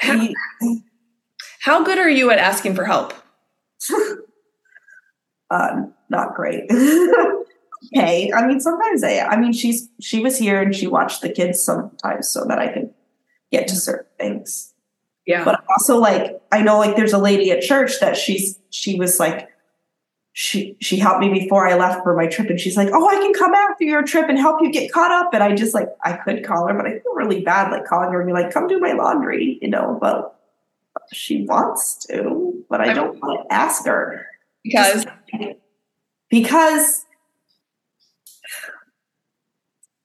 how, 0.00 0.28
how 1.60 1.84
good 1.84 1.98
are 1.98 2.10
you 2.10 2.30
at 2.30 2.38
asking 2.38 2.74
for 2.74 2.84
help? 2.84 3.14
uh, 5.54 5.86
not 6.08 6.34
great. 6.34 6.64
okay. 7.94 8.32
I 8.32 8.46
mean, 8.46 8.60
sometimes 8.60 9.04
I, 9.04 9.20
I 9.20 9.36
mean, 9.36 9.52
she's, 9.52 9.88
she 10.00 10.20
was 10.20 10.36
here 10.36 10.60
and 10.60 10.74
she 10.74 10.86
watched 10.86 11.22
the 11.22 11.30
kids 11.30 11.62
sometimes 11.62 12.28
so 12.28 12.44
that 12.46 12.58
I 12.58 12.68
could 12.68 12.92
get 13.52 13.68
to 13.68 13.76
certain 13.76 14.06
things. 14.18 14.74
Yeah. 15.26 15.44
But 15.44 15.64
also 15.70 15.98
like, 15.98 16.40
I 16.52 16.62
know 16.62 16.78
like 16.78 16.96
there's 16.96 17.12
a 17.12 17.18
lady 17.18 17.50
at 17.50 17.62
church 17.62 18.00
that 18.00 18.16
she's, 18.16 18.58
she 18.70 18.98
was 18.98 19.20
like, 19.20 19.48
she, 20.32 20.76
she 20.80 20.96
helped 20.96 21.20
me 21.20 21.32
before 21.32 21.68
I 21.68 21.74
left 21.76 22.02
for 22.02 22.16
my 22.16 22.26
trip 22.26 22.50
and 22.50 22.58
she's 22.58 22.76
like, 22.76 22.88
Oh, 22.92 23.08
I 23.08 23.14
can 23.14 23.32
come 23.34 23.54
after 23.54 23.84
your 23.84 24.02
trip 24.02 24.28
and 24.28 24.36
help 24.36 24.60
you 24.60 24.72
get 24.72 24.90
caught 24.90 25.12
up. 25.12 25.32
And 25.32 25.44
I 25.44 25.54
just 25.54 25.74
like, 25.74 25.88
I 26.04 26.14
could 26.14 26.44
call 26.44 26.66
her, 26.66 26.74
but 26.74 26.86
I 26.86 26.98
feel 26.98 27.14
really 27.14 27.42
bad 27.42 27.70
like 27.70 27.84
calling 27.84 28.10
her 28.10 28.20
and 28.20 28.26
be 28.26 28.32
like, 28.32 28.52
come 28.52 28.66
do 28.66 28.80
my 28.80 28.92
laundry, 28.92 29.60
you 29.62 29.68
know, 29.68 29.96
but 30.00 30.36
she 31.12 31.44
wants 31.44 32.04
to, 32.06 32.64
but 32.68 32.80
I 32.80 32.92
don't 32.92 33.20
want 33.20 33.48
to 33.48 33.54
ask 33.54 33.86
her 33.86 34.26
because 34.64 35.06
because 36.30 37.04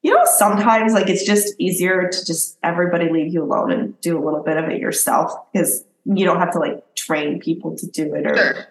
you 0.02 0.14
know 0.14 0.24
sometimes 0.38 0.94
like 0.94 1.10
it's 1.10 1.26
just 1.26 1.54
easier 1.60 2.08
to 2.08 2.26
just 2.26 2.58
everybody 2.64 3.10
leave 3.10 3.34
you 3.34 3.44
alone 3.44 3.72
and 3.72 4.00
do 4.02 4.18
a 4.18 4.24
little 4.24 4.44
bit 4.44 4.58
of 4.58 4.66
it 4.70 4.80
yourself 4.80 5.32
because 5.52 5.84
you 6.06 6.26
don't 6.26 6.40
have 6.40 6.52
to 6.52 6.60
like 6.60 6.96
train 6.96 7.40
people 7.40 7.76
to 7.76 7.88
do 7.88 8.14
it 8.16 8.26
or 8.26 8.36
sure. 8.36 8.68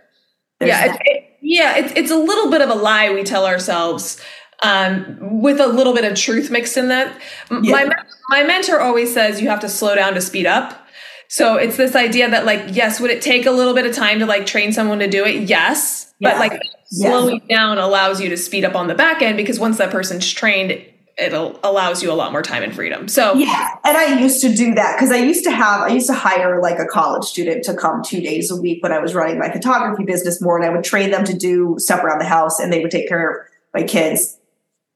yeah 0.61 0.87
it's, 0.87 0.99
it, 1.05 1.37
yeah 1.41 1.77
it's, 1.77 1.93
it's 1.95 2.11
a 2.11 2.17
little 2.17 2.51
bit 2.51 2.61
of 2.61 2.71
a 2.71 2.75
lie 2.75 3.13
we 3.13 3.23
tell 3.23 3.47
ourselves 3.47 4.21
um, 4.61 5.41
with 5.41 5.61
a 5.61 5.69
little 5.69 5.95
bit 5.95 6.05
of 6.05 6.17
truth 6.19 6.51
mixed 6.51 6.77
in 6.77 6.89
that 6.89 7.21
yeah. 7.51 7.59
my 7.71 7.91
my 8.31 8.43
mentor 8.43 8.81
always 8.81 9.13
says 9.13 9.41
you 9.41 9.49
have 9.49 9.61
to 9.61 9.69
slow 9.69 9.95
down 9.95 10.15
to 10.15 10.21
speed 10.21 10.47
up 10.47 10.88
So 11.29 11.57
it's 11.57 11.77
this 11.77 11.95
idea 11.95 12.31
that 12.31 12.47
like, 12.47 12.75
yes, 12.75 13.01
would 13.01 13.11
it 13.11 13.23
take 13.23 13.47
a 13.47 13.51
little 13.51 13.75
bit 13.75 13.87
of 13.87 13.95
time 13.95 14.19
to 14.21 14.27
like 14.27 14.47
train 14.47 14.73
someone 14.73 14.99
to 14.99 15.09
do 15.09 15.25
it? 15.25 15.49
Yes. 15.49 16.13
Yeah. 16.19 16.31
But 16.31 16.39
like 16.39 16.63
slowing 16.87 17.43
yeah. 17.49 17.57
down 17.57 17.79
allows 17.79 18.21
you 18.21 18.31
to 18.31 18.37
speed 18.37 18.65
up 18.65 18.75
on 18.75 18.89
the 18.89 18.95
back 18.95 19.23
end 19.23 19.37
because 19.37 19.61
once 19.61 19.77
that 19.77 19.91
person's 19.91 20.31
trained, 20.33 20.83
it 21.19 21.33
allows 21.33 22.03
you 22.03 22.11
a 22.11 22.15
lot 22.15 22.33
more 22.33 22.43
time 22.43 22.63
and 22.63 22.75
freedom. 22.75 23.09
So 23.09 23.35
yeah, 23.35 23.75
and 23.85 23.97
I 23.97 24.21
used 24.21 24.41
to 24.43 24.55
do 24.55 24.75
that 24.75 24.97
because 24.97 25.11
I 25.11 25.17
used 25.17 25.43
to 25.45 25.51
have 25.51 25.81
I 25.81 25.89
used 25.89 26.07
to 26.07 26.15
hire 26.15 26.63
like 26.63 26.79
a 26.79 26.87
college 26.87 27.25
student 27.25 27.65
to 27.65 27.75
come 27.75 28.03
two 28.05 28.21
days 28.21 28.53
a 28.53 28.57
week 28.57 28.83
when 28.85 28.93
I 28.93 29.01
was 29.01 29.15
running 29.15 29.39
my 29.39 29.51
photography 29.51 30.05
business 30.05 30.41
more, 30.41 30.57
and 30.57 30.65
I 30.65 30.71
would 30.71 30.85
train 30.85 31.11
them 31.11 31.25
to 31.25 31.35
do 31.35 31.75
stuff 31.79 32.05
around 32.05 32.21
the 32.21 32.25
house, 32.25 32.61
and 32.61 32.73
they 32.73 32.81
would 32.81 32.93
take 32.93 33.09
care 33.09 33.31
of 33.31 33.47
my 33.75 33.83
kids 33.83 34.39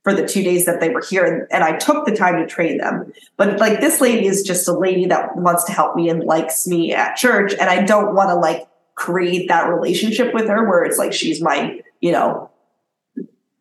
for 0.03 0.13
the 0.13 0.27
two 0.27 0.43
days 0.43 0.65
that 0.65 0.81
they 0.81 0.89
were 0.89 1.01
here, 1.01 1.25
and, 1.25 1.47
and 1.51 1.63
I 1.63 1.77
took 1.77 2.05
the 2.05 2.17
time 2.17 2.37
to 2.37 2.47
train 2.47 2.79
them. 2.79 3.13
But 3.37 3.59
like 3.59 3.81
this 3.81 4.01
lady 4.01 4.27
is 4.27 4.43
just 4.43 4.67
a 4.69 4.73
lady 4.73 5.07
that 5.07 5.37
wants 5.37 5.65
to 5.65 5.73
help 5.73 5.95
me 5.95 6.09
and 6.09 6.25
likes 6.25 6.67
me 6.67 6.93
at 6.93 7.17
church, 7.17 7.53
and 7.53 7.71
I 7.71 7.85
don't 7.85 8.15
want 8.15 8.31
to 8.31 8.35
like 8.35 8.67
create 8.95 9.49
that 9.49 9.69
relationship 9.69 10.35
with 10.35 10.49
her 10.49 10.69
where 10.69 10.85
it's 10.85 10.99
like 10.99 11.13
she's 11.13 11.41
my 11.41 11.81
you 12.01 12.13
know 12.13 12.51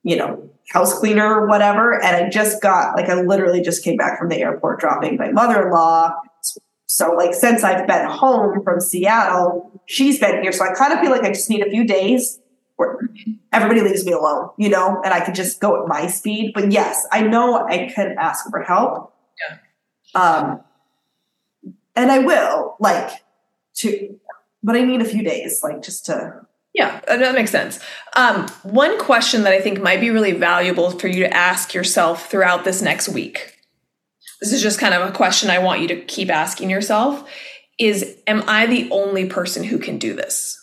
you 0.04 0.16
know 0.16 0.50
house 0.70 0.98
cleaner 0.98 1.42
or 1.42 1.48
whatever. 1.48 2.02
And 2.02 2.16
I 2.16 2.30
just 2.30 2.62
got 2.62 2.96
like 2.96 3.10
I 3.10 3.22
literally 3.22 3.62
just 3.62 3.84
came 3.84 3.98
back 3.98 4.18
from 4.18 4.30
the 4.30 4.38
airport 4.38 4.80
dropping 4.80 5.18
my 5.18 5.32
mother-in-law. 5.32 6.14
So 6.88 7.12
like 7.12 7.34
since 7.34 7.64
I've 7.64 7.88
been 7.88 8.06
home 8.06 8.64
from 8.64 8.80
Seattle, 8.80 9.82
she's 9.86 10.20
been 10.20 10.42
here. 10.42 10.52
So 10.52 10.66
I 10.66 10.74
kind 10.74 10.92
of 10.92 11.00
feel 11.00 11.12
like 11.12 11.24
I 11.24 11.30
just 11.30 11.50
need 11.50 11.66
a 11.66 11.70
few 11.70 11.86
days 11.86 12.41
where 12.82 13.00
everybody 13.54 13.82
leaves 13.82 14.06
me 14.06 14.12
alone, 14.12 14.50
you 14.58 14.70
know, 14.70 15.02
and 15.04 15.14
I 15.14 15.24
can 15.24 15.34
just 15.34 15.62
go 15.62 15.82
at 15.82 15.88
my 15.88 16.08
speed. 16.08 16.52
But 16.54 16.72
yes, 16.72 17.08
I 17.12 17.22
know 17.22 17.66
I 17.68 17.92
can 17.94 18.16
ask 18.18 18.50
for 18.50 18.62
help. 18.62 19.14
Yeah. 19.40 19.58
Um 20.22 20.62
and 21.96 22.12
I 22.12 22.20
will 22.20 22.76
like 22.80 23.12
to 23.76 24.20
but 24.64 24.76
I 24.76 24.82
need 24.82 25.02
a 25.02 25.06
few 25.06 25.24
days, 25.24 25.62
like 25.64 25.82
just 25.82 26.06
to 26.08 26.42
yeah, 26.74 27.02
that 27.08 27.36
makes 27.36 27.52
sense. 27.52 27.82
Um, 28.16 28.48
one 28.64 28.98
question 28.98 29.44
that 29.44 29.52
I 29.52 29.60
think 29.60 29.82
might 29.82 30.00
be 30.00 30.10
really 30.10 30.32
valuable 30.32 30.90
for 30.92 31.08
you 31.08 31.24
to 31.24 31.34
ask 31.34 31.74
yourself 31.74 32.30
throughout 32.30 32.64
this 32.64 32.82
next 32.82 33.10
week. 33.10 33.58
This 34.40 34.54
is 34.54 34.62
just 34.62 34.80
kind 34.80 34.94
of 34.94 35.08
a 35.08 35.12
question 35.12 35.50
I 35.50 35.60
want 35.60 35.82
you 35.82 35.90
to 35.90 36.00
keep 36.02 36.30
asking 36.30 36.70
yourself 36.70 37.30
is 37.78 38.18
am 38.28 38.44
I 38.48 38.68
the 38.68 38.90
only 38.92 39.26
person 39.26 39.64
who 39.64 39.80
can 39.80 39.98
do 39.98 40.14
this? 40.14 40.58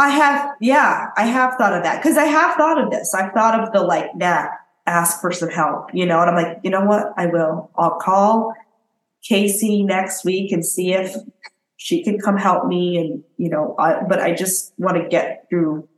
I 0.00 0.08
have 0.10 0.56
yeah, 0.60 1.08
I 1.16 1.24
have 1.26 1.54
thought 1.54 1.74
of 1.74 1.82
that. 1.84 2.02
Cuz 2.02 2.16
I 2.16 2.24
have 2.24 2.56
thought 2.56 2.82
of 2.82 2.90
this. 2.90 3.14
I've 3.14 3.32
thought 3.32 3.60
of 3.60 3.72
the 3.72 3.82
like 3.82 4.10
that 4.18 4.50
ask 4.86 5.20
for 5.20 5.30
some 5.30 5.50
help, 5.50 5.94
you 5.94 6.06
know, 6.06 6.20
and 6.20 6.30
I'm 6.30 6.36
like, 6.36 6.58
you 6.62 6.70
know 6.70 6.84
what? 6.84 7.12
I 7.16 7.26
will. 7.26 7.70
I'll 7.76 7.98
call 7.98 8.54
Casey 9.22 9.82
next 9.84 10.24
week 10.24 10.50
and 10.52 10.64
see 10.64 10.92
if 10.94 11.14
she 11.76 12.02
can 12.02 12.18
come 12.18 12.36
help 12.36 12.66
me 12.66 12.98
and 12.98 13.22
you 13.38 13.48
know 13.48 13.74
I, 13.78 14.02
but 14.02 14.20
i 14.20 14.34
just 14.34 14.74
want 14.78 14.96
to 14.96 15.08
get 15.08 15.46
through. 15.48 15.88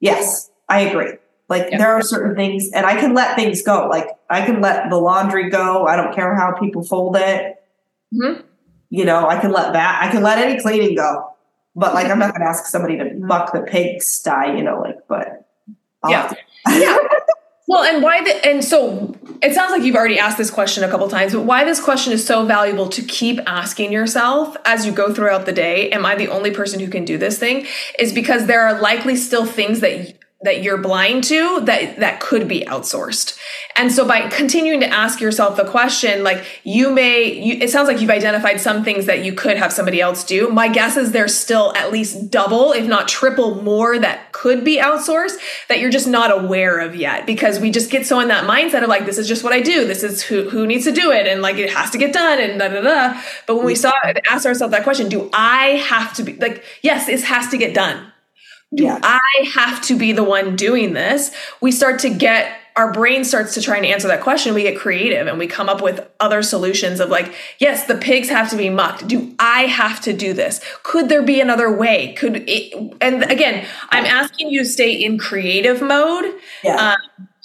Yes 0.00 0.50
i 0.68 0.80
agree. 0.80 1.12
Like 1.48 1.70
there 1.70 1.92
are 1.92 2.02
certain 2.02 2.36
things 2.36 2.70
and 2.72 2.86
i 2.86 2.98
can 3.00 3.14
let 3.14 3.36
things 3.36 3.62
go. 3.62 3.88
Like 3.88 4.08
i 4.28 4.44
can 4.44 4.60
let 4.60 4.90
the 4.90 4.96
laundry 4.96 5.50
go. 5.50 5.86
I 5.86 5.96
don't 5.96 6.14
care 6.14 6.34
how 6.34 6.52
people 6.58 6.82
fold 6.82 7.16
it. 7.16 7.56
Mm-hmm. 8.12 8.42
you 8.90 9.04
know 9.04 9.28
i 9.28 9.38
can 9.38 9.52
let 9.52 9.72
that 9.72 10.02
i 10.02 10.10
can 10.10 10.24
let 10.24 10.38
any 10.38 10.60
cleaning 10.60 10.96
go 10.96 11.29
but 11.80 11.94
like 11.94 12.06
i'm 12.06 12.18
not 12.18 12.32
going 12.32 12.42
to 12.42 12.48
ask 12.48 12.66
somebody 12.66 12.96
to 12.96 13.04
mm-hmm. 13.04 13.26
muck 13.26 13.52
the 13.52 13.60
pigsty 13.60 14.56
you 14.56 14.62
know 14.62 14.80
like 14.80 14.96
but 15.08 15.46
I'll 16.02 16.10
yeah 16.10 16.32
yeah 16.68 16.96
well, 17.70 17.84
and 17.84 18.02
why 18.02 18.20
the 18.24 18.44
and 18.44 18.64
so 18.64 19.14
it 19.42 19.54
sounds 19.54 19.70
like 19.70 19.82
you've 19.82 19.94
already 19.94 20.18
asked 20.18 20.36
this 20.36 20.50
question 20.50 20.82
a 20.82 20.88
couple 20.88 21.08
times, 21.08 21.32
but 21.32 21.42
why 21.42 21.62
this 21.62 21.80
question 21.80 22.12
is 22.12 22.26
so 22.26 22.44
valuable 22.44 22.88
to 22.88 23.02
keep 23.02 23.38
asking 23.46 23.92
yourself 23.92 24.56
as 24.64 24.84
you 24.84 24.90
go 24.90 25.14
throughout 25.14 25.46
the 25.46 25.52
day, 25.52 25.88
am 25.90 26.04
I 26.04 26.16
the 26.16 26.26
only 26.28 26.50
person 26.50 26.80
who 26.80 26.88
can 26.88 27.04
do 27.04 27.16
this 27.16 27.38
thing? 27.38 27.68
Is 27.96 28.12
because 28.12 28.46
there 28.46 28.62
are 28.66 28.80
likely 28.80 29.14
still 29.14 29.46
things 29.46 29.78
that 29.80 30.14
that 30.42 30.62
you're 30.62 30.78
blind 30.78 31.22
to 31.24 31.60
that 31.62 32.00
that 32.00 32.18
could 32.18 32.48
be 32.48 32.64
outsourced. 32.64 33.38
And 33.76 33.92
so 33.92 34.06
by 34.06 34.26
continuing 34.28 34.80
to 34.80 34.86
ask 34.86 35.20
yourself 35.20 35.56
the 35.56 35.64
question 35.64 36.22
like 36.22 36.44
you 36.64 36.90
may 36.90 37.24
you, 37.24 37.58
it 37.60 37.68
sounds 37.68 37.88
like 37.88 38.00
you've 38.00 38.10
identified 38.10 38.58
some 38.58 38.82
things 38.82 39.04
that 39.04 39.22
you 39.22 39.34
could 39.34 39.58
have 39.58 39.70
somebody 39.70 40.00
else 40.00 40.24
do. 40.24 40.48
My 40.48 40.68
guess 40.68 40.96
is 40.96 41.12
there's 41.12 41.34
still 41.34 41.74
at 41.76 41.92
least 41.92 42.30
double 42.30 42.72
if 42.72 42.86
not 42.86 43.06
triple 43.06 43.62
more 43.62 43.98
that 43.98 44.32
could 44.32 44.64
be 44.64 44.78
outsourced 44.78 45.36
that 45.68 45.78
you're 45.78 45.90
just 45.90 46.08
not 46.08 46.30
aware 46.30 46.78
of 46.78 46.96
yet. 46.96 47.26
Because 47.26 47.60
we 47.60 47.70
just 47.70 47.90
get 47.90 48.06
so 48.06 48.18
in 48.20 48.28
that 48.28 48.44
mindset 48.44 48.82
of 48.82 48.88
like 48.88 49.04
this 49.04 49.18
is 49.18 49.28
just 49.28 49.44
what 49.44 49.52
i 49.52 49.60
do. 49.60 49.86
This 49.86 50.02
is 50.02 50.22
who 50.22 50.48
who 50.48 50.66
needs 50.66 50.84
to 50.84 50.92
do 50.92 51.10
it 51.12 51.26
and 51.26 51.42
like 51.42 51.56
it 51.56 51.70
has 51.70 51.90
to 51.90 51.98
get 51.98 52.14
done 52.14 52.40
and 52.40 52.58
da 52.58 52.68
da 52.68 52.80
da. 52.80 53.22
But 53.46 53.56
when 53.56 53.66
we 53.66 53.74
saw 53.74 53.92
ask 54.30 54.46
ourselves 54.46 54.72
that 54.72 54.84
question 54.84 55.08
do 55.08 55.28
i 55.32 55.82
have 55.88 56.14
to 56.14 56.22
be 56.22 56.34
like 56.34 56.64
yes 56.82 57.06
this 57.06 57.24
has 57.24 57.48
to 57.48 57.58
get 57.58 57.74
done 57.74 58.10
do 58.74 58.84
yeah. 58.84 58.98
I 59.02 59.20
have 59.54 59.80
to 59.82 59.98
be 59.98 60.12
the 60.12 60.24
one 60.24 60.56
doing 60.56 60.92
this? 60.92 61.30
We 61.60 61.72
start 61.72 62.00
to 62.00 62.10
get 62.10 62.56
our 62.76 62.92
brain 62.92 63.24
starts 63.24 63.54
to 63.54 63.60
try 63.60 63.76
and 63.76 63.84
answer 63.84 64.08
that 64.08 64.22
question. 64.22 64.54
We 64.54 64.62
get 64.62 64.78
creative 64.78 65.26
and 65.26 65.38
we 65.38 65.46
come 65.46 65.68
up 65.68 65.82
with 65.82 66.08
other 66.20 66.42
solutions 66.42 67.00
of 67.00 67.10
like, 67.10 67.34
yes, 67.58 67.86
the 67.86 67.96
pigs 67.96 68.28
have 68.28 68.48
to 68.50 68.56
be 68.56 68.70
mucked. 68.70 69.06
Do 69.06 69.34
I 69.38 69.62
have 69.62 70.00
to 70.02 70.12
do 70.12 70.32
this? 70.32 70.60
Could 70.82 71.08
there 71.08 71.22
be 71.22 71.40
another 71.40 71.70
way? 71.70 72.14
Could 72.14 72.44
it, 72.48 72.96
and 73.00 73.24
again, 73.24 73.66
I'm 73.90 74.06
asking 74.06 74.50
you 74.50 74.60
to 74.60 74.64
stay 74.64 74.92
in 74.92 75.18
creative 75.18 75.82
mode. 75.82 76.32
Yeah. 76.62 76.94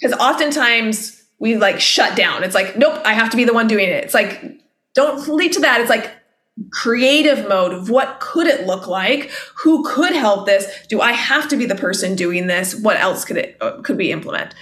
Because 0.00 0.18
um, 0.18 0.20
oftentimes 0.20 1.24
we 1.38 1.56
like 1.56 1.80
shut 1.80 2.16
down. 2.16 2.44
It's 2.44 2.54
like, 2.54 2.76
nope, 2.76 3.02
I 3.04 3.12
have 3.12 3.30
to 3.30 3.36
be 3.36 3.44
the 3.44 3.52
one 3.52 3.66
doing 3.66 3.88
it. 3.88 4.04
It's 4.04 4.14
like, 4.14 4.60
don't 4.94 5.26
lead 5.28 5.52
to 5.54 5.60
that. 5.60 5.80
It's 5.80 5.90
like, 5.90 6.10
creative 6.70 7.48
mode 7.48 7.72
of 7.72 7.90
what 7.90 8.18
could 8.20 8.46
it 8.46 8.66
look 8.66 8.86
like? 8.86 9.30
Who 9.62 9.84
could 9.84 10.14
help 10.14 10.46
this? 10.46 10.66
Do 10.88 11.00
i 11.00 11.12
have 11.12 11.48
to 11.48 11.56
be 11.56 11.66
the 11.66 11.74
person 11.74 12.14
doing 12.14 12.46
this? 12.46 12.74
What 12.74 12.96
else 12.96 13.24
could 13.24 13.36
it 13.36 13.56
uh, 13.60 13.80
could 13.82 13.96
we 13.96 14.10
implement? 14.10 14.54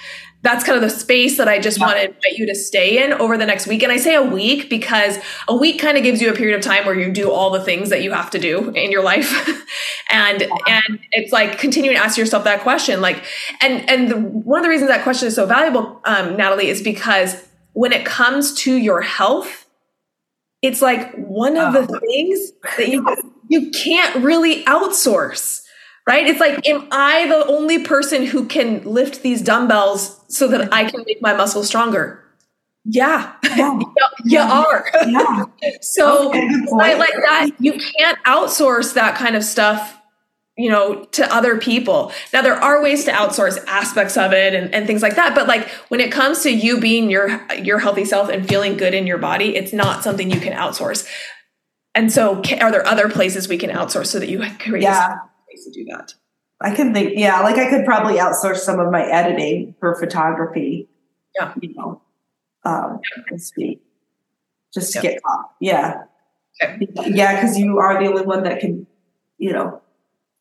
That's 0.42 0.62
kind 0.62 0.76
of 0.76 0.83
the 0.83 0.90
space 0.90 1.38
that 1.38 1.48
i 1.48 1.59
just 1.59 1.78
yeah. 1.78 1.87
want 1.87 1.98
to 1.98 2.04
invite 2.07 2.37
you 2.37 2.46
to 2.46 2.54
stay 2.54 3.02
in 3.02 3.12
over 3.12 3.38
the 3.38 3.46
next 3.46 3.66
week. 3.66 3.83
And 3.83 3.92
i 3.92 3.96
say 3.96 4.14
a 4.14 4.22
week 4.22 4.68
because 4.68 5.18
a 5.46 5.54
week 5.54 5.80
kind 5.80 5.96
of 5.96 6.02
gives 6.02 6.20
you 6.20 6.30
a 6.30 6.35
period 6.35 6.57
of 6.57 6.62
time 6.62 6.85
where 6.85 6.98
you 6.98 7.12
do 7.12 7.30
all 7.30 7.50
the 7.50 7.62
things 7.62 7.90
that 7.90 8.02
you 8.02 8.12
have 8.12 8.30
to 8.30 8.38
do 8.38 8.70
in 8.70 8.90
your 8.90 9.02
life. 9.02 9.61
And 10.11 10.42
yeah. 10.42 10.80
and 10.87 11.00
it's 11.12 11.33
like 11.33 11.59
continuing 11.59 11.96
to 11.96 12.02
ask 12.02 12.18
yourself 12.18 12.44
that 12.44 12.61
question 12.61 13.00
like 13.00 13.24
and 13.61 13.88
and 13.88 14.09
the, 14.11 14.20
one 14.20 14.59
of 14.61 14.62
the 14.62 14.68
reasons 14.68 14.90
that 14.90 15.02
question 15.02 15.26
is 15.26 15.35
so 15.35 15.46
valuable 15.46 16.00
um, 16.04 16.37
natalie 16.37 16.68
is 16.68 16.83
because 16.83 17.42
when 17.72 17.90
it 17.92 18.04
comes 18.04 18.52
to 18.54 18.76
your 18.76 19.00
health 19.00 19.63
it's 20.64 20.81
like 20.81 21.14
one 21.14 21.57
of 21.57 21.74
oh. 21.74 21.83
the 21.83 22.00
things 22.00 22.53
that 22.79 22.88
you 22.88 23.07
you 23.48 23.70
can't 23.70 24.24
really 24.24 24.64
outsource 24.64 25.62
right 26.09 26.27
it's 26.27 26.40
like 26.40 26.66
am 26.66 26.88
i 26.90 27.29
the 27.29 27.46
only 27.46 27.79
person 27.79 28.24
who 28.24 28.46
can 28.46 28.83
lift 28.85 29.22
these 29.22 29.42
dumbbells 29.42 30.20
so 30.29 30.48
that 30.48 30.72
i 30.72 30.85
can 30.85 31.05
make 31.07 31.20
my 31.20 31.35
muscles 31.35 31.68
stronger 31.68 32.20
yeah, 32.87 33.33
yeah. 33.57 33.79
you, 34.27 34.38
are 34.38 34.87
yeah. 35.07 35.44
so 35.81 36.31
I, 36.35 36.92
like 36.94 37.14
that 37.14 37.50
you 37.59 37.72
can't 37.72 38.18
outsource 38.24 38.92
that 38.92 39.16
kind 39.16 39.37
of 39.37 39.42
stuff 39.42 39.98
you 40.56 40.70
know, 40.70 41.04
to 41.06 41.34
other 41.34 41.58
people. 41.58 42.12
Now 42.32 42.42
there 42.42 42.54
are 42.54 42.82
ways 42.82 43.04
to 43.04 43.10
outsource 43.10 43.62
aspects 43.66 44.16
of 44.16 44.32
it 44.32 44.54
and, 44.54 44.72
and 44.72 44.86
things 44.86 45.02
like 45.02 45.16
that. 45.16 45.34
But 45.34 45.48
like 45.48 45.68
when 45.88 46.00
it 46.00 46.12
comes 46.12 46.42
to 46.42 46.50
you 46.50 46.80
being 46.80 47.10
your 47.10 47.40
your 47.54 47.78
healthy 47.78 48.04
self 48.04 48.28
and 48.28 48.48
feeling 48.48 48.76
good 48.76 48.94
in 48.94 49.06
your 49.06 49.18
body, 49.18 49.56
it's 49.56 49.72
not 49.72 50.04
something 50.04 50.30
you 50.30 50.40
can 50.40 50.52
outsource. 50.52 51.08
And 51.94 52.12
so 52.12 52.42
are 52.60 52.72
there 52.72 52.86
other 52.86 53.08
places 53.08 53.48
we 53.48 53.58
can 53.58 53.70
outsource 53.70 54.06
so 54.06 54.18
that 54.18 54.28
you 54.28 54.40
can 54.40 54.56
create 54.58 54.82
yeah. 54.82 55.16
space 55.48 55.64
to 55.64 55.72
do 55.72 55.84
that? 55.90 56.14
I 56.60 56.74
can 56.74 56.94
think, 56.94 57.12
yeah, 57.16 57.40
like 57.40 57.56
I 57.56 57.68
could 57.68 57.84
probably 57.84 58.14
outsource 58.14 58.58
some 58.58 58.80
of 58.80 58.90
my 58.90 59.04
editing 59.04 59.74
for 59.80 59.94
photography. 59.98 60.88
Yeah. 61.34 61.52
You 61.60 61.74
know, 61.74 62.02
um, 62.64 63.00
yeah. 63.56 63.74
just 64.72 64.92
to 64.92 65.00
get 65.00 65.22
caught. 65.22 65.50
Yeah. 65.60 66.04
Okay. 66.62 66.86
Yeah, 67.06 67.34
because 67.34 67.58
you 67.58 67.78
are 67.78 68.00
the 68.00 68.08
only 68.08 68.22
one 68.22 68.44
that 68.44 68.60
can, 68.60 68.86
you 69.38 69.52
know, 69.52 69.82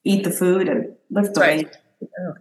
eat 0.03 0.23
the 0.23 0.31
food 0.31 0.67
and 0.67 0.95
lift 1.09 1.33
the 1.33 1.41
right. 1.41 1.65
weight. 1.65 1.77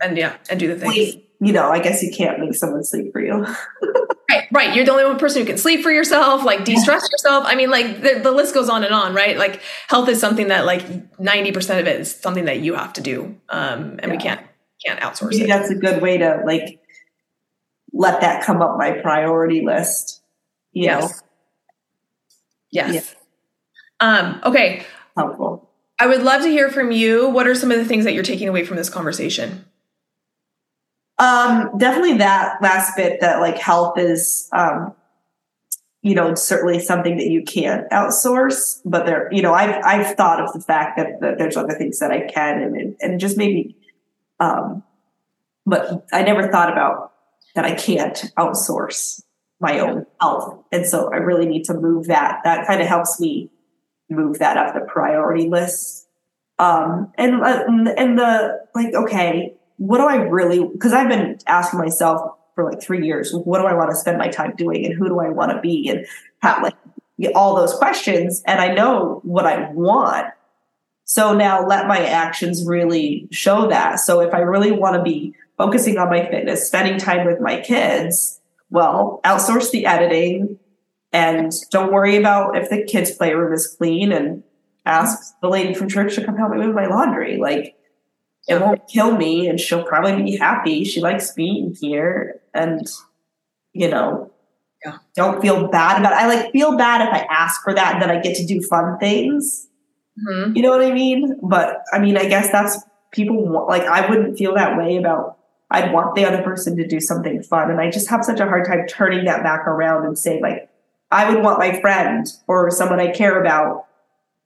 And 0.01 0.17
yeah, 0.17 0.37
and 0.51 0.59
do 0.59 0.69
the 0.69 0.79
things. 0.79 1.17
You 1.41 1.53
know, 1.53 1.71
I 1.71 1.81
guess 1.81 2.03
you 2.03 2.13
can't 2.13 2.39
make 2.39 2.55
someone 2.55 2.85
sleep 2.85 3.13
for 3.13 3.21
you. 3.21 3.33
right, 4.31 4.47
right. 4.53 4.77
You're 4.77 4.85
the 4.85 4.93
only 4.93 5.05
one 5.05 5.19
person 5.19 5.43
who 5.43 5.47
can 5.47 5.59
sleep 5.59 5.83
for 5.83 5.91
yourself, 5.91 6.45
like 6.45 6.65
de-stress 6.65 7.09
yourself. 7.11 7.45
I 7.47 7.57
mean, 7.57 7.69
like 7.69 8.01
the, 8.01 8.21
the 8.23 8.31
list 8.31 8.55
goes 8.55 8.69
on 8.69 8.85
and 8.85 8.95
on, 8.95 9.13
right? 9.13 9.37
Like 9.37 9.61
health 9.89 10.09
is 10.09 10.21
something 10.21 10.49
that 10.49 10.67
like 10.67 10.83
90% 11.19 11.81
of 11.81 11.87
it 11.89 12.01
is 12.01 12.15
something 12.15 12.45
that 12.45 12.61
you 12.61 12.75
have 12.75 12.93
to 12.93 13.01
do. 13.01 13.37
Um, 13.49 13.99
and 13.99 14.05
yeah. 14.05 14.11
we 14.11 14.19
can't 14.19 14.41
can't 14.85 15.01
outsource 15.01 15.31
Maybe 15.31 15.45
it. 15.45 15.49
That's 15.49 15.71
a 15.71 15.75
good 15.75 16.03
way 16.03 16.19
to 16.19 16.43
like 16.45 16.81
let 17.93 18.21
that 18.21 18.45
come 18.45 18.63
up 18.63 18.79
my 18.79 18.93
priority 18.93 19.65
list. 19.65 20.23
You 20.73 20.85
yes. 20.85 21.03
Know? 21.03 21.29
Yes. 22.71 23.15
Yeah. 24.01 24.19
Um, 24.19 24.41
okay. 24.45 24.85
Helpful. 25.17 25.69
I 26.03 26.07
would 26.07 26.23
love 26.23 26.43
to 26.43 26.49
hear 26.49 26.69
from 26.69 26.91
you. 26.91 27.29
What 27.29 27.47
are 27.47 27.55
some 27.55 27.71
of 27.71 27.79
the 27.79 27.85
things 27.85 28.05
that 28.07 28.13
you're 28.13 28.25
taking 28.25 28.49
away 28.49 28.65
from 28.65 28.77
this 28.77 28.91
conversation? 28.91 29.65
Um, 31.17 31.79
definitely 31.79 32.19
that 32.19 32.61
last 32.61 32.97
bit 32.97 33.21
that 33.21 33.39
like 33.39 33.57
health 33.57 33.97
is 33.97 34.49
um, 34.53 34.97
you 36.03 36.17
know, 36.17 36.35
certainly 36.35 36.81
something 36.81 37.19
that 37.19 37.29
you 37.29 37.45
can't 37.45 37.89
outsource, 37.91 38.81
but 38.85 39.07
there, 39.07 39.29
you 39.31 39.43
know, 39.43 39.55
I've, 39.55 39.81
I've 39.85 40.17
thought 40.17 40.41
of 40.41 40.53
the 40.53 40.59
fact 40.59 40.97
that, 40.97 41.21
that 41.21 41.39
there's 41.39 41.57
other 41.57 41.75
things 41.75 42.01
that 42.01 42.11
I 42.11 42.23
can 42.23 42.63
and, 42.63 42.97
and 43.01 43.21
just 43.21 43.37
maybe, 43.37 43.77
um, 44.41 44.83
but 45.67 46.05
I 46.13 46.25
never 46.25 46.49
thought 46.51 46.73
about 46.73 47.13
that 47.55 47.65
I 47.65 47.77
can't 47.77 48.17
outsource 48.37 49.23
my 49.61 49.79
own 49.79 50.05
health. 50.21 50.65
And 50.73 50.85
so 50.85 51.13
I 51.13 51.19
really 51.19 51.47
need 51.47 51.63
to 51.67 51.75
move 51.75 52.09
that. 52.09 52.41
That 52.43 52.67
kind 52.67 52.83
of 52.83 52.89
helps 52.89 53.21
me 53.21 53.52
move 54.15 54.39
that 54.39 54.57
up 54.57 54.75
the 54.75 54.81
priority 54.81 55.49
list. 55.49 56.09
Um, 56.59 57.13
and, 57.17 57.43
uh, 57.43 57.65
and 57.97 58.19
the, 58.19 58.61
like, 58.75 58.95
okay, 58.95 59.55
what 59.79 59.99
do 59.99 60.05
I 60.05 60.17
really, 60.17 60.69
cause 60.79 60.93
I've 60.93 61.09
been 61.09 61.39
asking 61.47 61.81
myself, 61.81 62.39
for 62.55 62.65
like 62.65 62.83
three 62.83 63.07
years. 63.07 63.33
What 63.33 63.61
do 63.61 63.67
I 63.67 63.75
want 63.75 63.91
to 63.91 63.97
spend 63.97 64.19
my 64.19 64.29
time 64.29 64.55
doing? 64.57 64.85
And 64.85 64.95
who 64.95 65.09
do 65.09 65.21
I 65.21 65.31
want 65.31 65.53
to 65.53 65.61
be? 65.61 65.89
And 65.89 66.07
have 66.41 66.63
like 66.63 66.75
all 67.35 67.57
those 67.57 67.75
questions. 67.75 68.43
And 68.47 68.61
I 68.61 68.75
know 68.75 69.21
what 69.25 69.47
I 69.47 69.71
want. 69.71 70.27
So 71.05 71.35
now 71.35 71.67
let 71.67 71.87
my 71.87 72.05
actions 72.07 72.67
really 72.67 73.29
show 73.31 73.69
that. 73.69 74.01
So 74.01 74.21
if 74.21 74.35
I 74.35 74.39
really 74.39 74.73
want 74.73 74.97
to 74.97 75.03
be 75.03 75.35
focusing 75.59 75.99
on 75.99 76.09
my 76.09 76.27
fitness, 76.27 76.67
spending 76.67 76.99
time 76.99 77.27
with 77.27 77.41
my 77.41 77.61
kids, 77.61 78.41
well, 78.71 79.21
outsource 79.25 79.71
the 79.71 79.87
editing 79.87 80.59
and 81.13 81.53
don't 81.71 81.93
worry 81.93 82.17
about 82.17 82.57
if 82.57 82.71
the 82.71 82.85
kids' 82.85 83.11
playroom 83.11 83.53
is 83.53 83.67
clean 83.67 84.13
and 84.13 84.43
ask 84.87 85.35
the 85.41 85.49
lady 85.49 85.75
from 85.75 85.89
church 85.89 86.15
to 86.15 86.25
come 86.25 86.37
help 86.37 86.53
me 86.53 86.59
with 86.59 86.75
my 86.75 86.87
laundry. 86.87 87.37
Like 87.37 87.77
it 88.49 88.61
won't 88.61 88.89
kill 88.89 89.17
me 89.17 89.47
and 89.47 89.61
she'll 89.61 89.85
probably 89.85 90.23
be 90.23 90.37
happy. 90.37 90.85
She 90.85 91.01
likes 91.01 91.33
being 91.33 91.77
here 91.81 92.41
and 92.55 92.87
you 93.73 93.89
know, 93.89 94.31
yeah. 94.85 94.99
don't 95.15 95.41
feel 95.41 95.69
bad 95.69 96.01
about 96.01 96.13
it. 96.13 96.17
I 96.17 96.27
like 96.27 96.53
feel 96.53 96.77
bad 96.77 97.07
if 97.07 97.13
I 97.13 97.27
ask 97.31 97.63
for 97.63 97.75
that 97.75 97.95
and 97.95 98.03
then 98.03 98.11
I 98.11 98.21
get 98.21 98.37
to 98.37 98.47
do 98.47 98.61
fun 98.63 98.99
things. 98.99 99.69
Mm-hmm. 100.19 100.57
You 100.57 100.63
know 100.63 100.71
what 100.71 100.83
I 100.83 100.93
mean? 100.93 101.39
But 101.43 101.83
I 101.93 101.99
mean, 101.99 102.17
I 102.17 102.27
guess 102.29 102.51
that's 102.51 102.79
people 103.13 103.47
want, 103.47 103.69
like 103.69 103.83
I 103.83 104.09
wouldn't 104.09 104.37
feel 104.37 104.55
that 104.55 104.77
way 104.77 104.97
about 104.97 105.39
I'd 105.71 105.93
want 105.93 106.15
the 106.15 106.27
other 106.27 106.43
person 106.43 106.77
to 106.77 106.87
do 106.87 107.01
something 107.01 107.43
fun. 107.43 107.71
And 107.71 107.81
I 107.81 107.91
just 107.91 108.09
have 108.11 108.25
such 108.25 108.41
a 108.41 108.47
hard 108.47 108.67
time 108.67 108.87
turning 108.87 109.25
that 109.25 109.43
back 109.43 109.67
around 109.67 110.05
and 110.05 110.19
saying 110.19 110.43
like, 110.43 110.69
I 111.13 111.33
would 111.33 111.43
want 111.43 111.59
my 111.59 111.81
friend 111.81 112.27
or 112.49 112.71
someone 112.71 112.99
I 112.99 113.13
care 113.13 113.41
about 113.41 113.87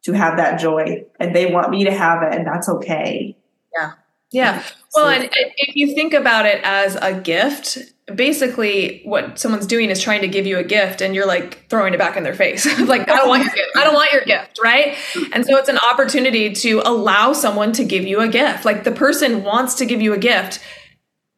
to 0.05 0.12
have 0.12 0.37
that 0.37 0.61
joy 0.61 1.05
and 1.18 1.35
they 1.35 1.52
want 1.52 1.70
me 1.70 1.85
to 1.85 1.92
have 1.92 2.22
it 2.22 2.35
and 2.35 2.46
that's 2.46 2.68
okay. 2.68 3.37
Yeah. 3.76 3.92
Yeah. 4.33 4.62
Well, 4.94 5.09
and 5.09 5.29
if 5.33 5.76
you 5.76 5.94
think 5.94 6.12
about 6.12 6.46
it 6.46 6.61
as 6.64 6.96
a 6.96 7.12
gift, 7.12 7.79
basically 8.12 9.02
what 9.05 9.38
someone's 9.38 9.66
doing 9.66 9.90
is 9.90 10.00
trying 10.00 10.22
to 10.22 10.29
give 10.29 10.46
you 10.46 10.59
a 10.59 10.64
gift 10.64 11.00
and 11.00 11.14
you're 11.14 11.26
like 11.26 11.68
throwing 11.68 11.94
it 11.94 11.98
back 11.98 12.16
in 12.16 12.24
their 12.24 12.35
face. 12.35 12.66
like, 12.81 13.09
I 13.09 13.16
don't 13.16 13.29
want 13.29 13.44
your 13.44 13.55
gift. 13.55 13.76
I 13.76 13.85
don't 13.85 13.94
want 13.94 14.12
your 14.12 14.24
gift. 14.24 14.59
Right. 14.62 14.96
And 15.33 15.44
so 15.44 15.57
it's 15.57 15.68
an 15.68 15.79
opportunity 15.79 16.52
to 16.52 16.83
allow 16.85 17.33
someone 17.33 17.72
to 17.72 17.85
give 17.85 18.05
you 18.05 18.20
a 18.20 18.29
gift. 18.29 18.64
Like 18.64 18.85
the 18.85 18.92
person 18.92 19.44
wants 19.44 19.74
to 19.76 19.87
give 19.87 20.00
you 20.00 20.12
a 20.12 20.18
gift 20.18 20.61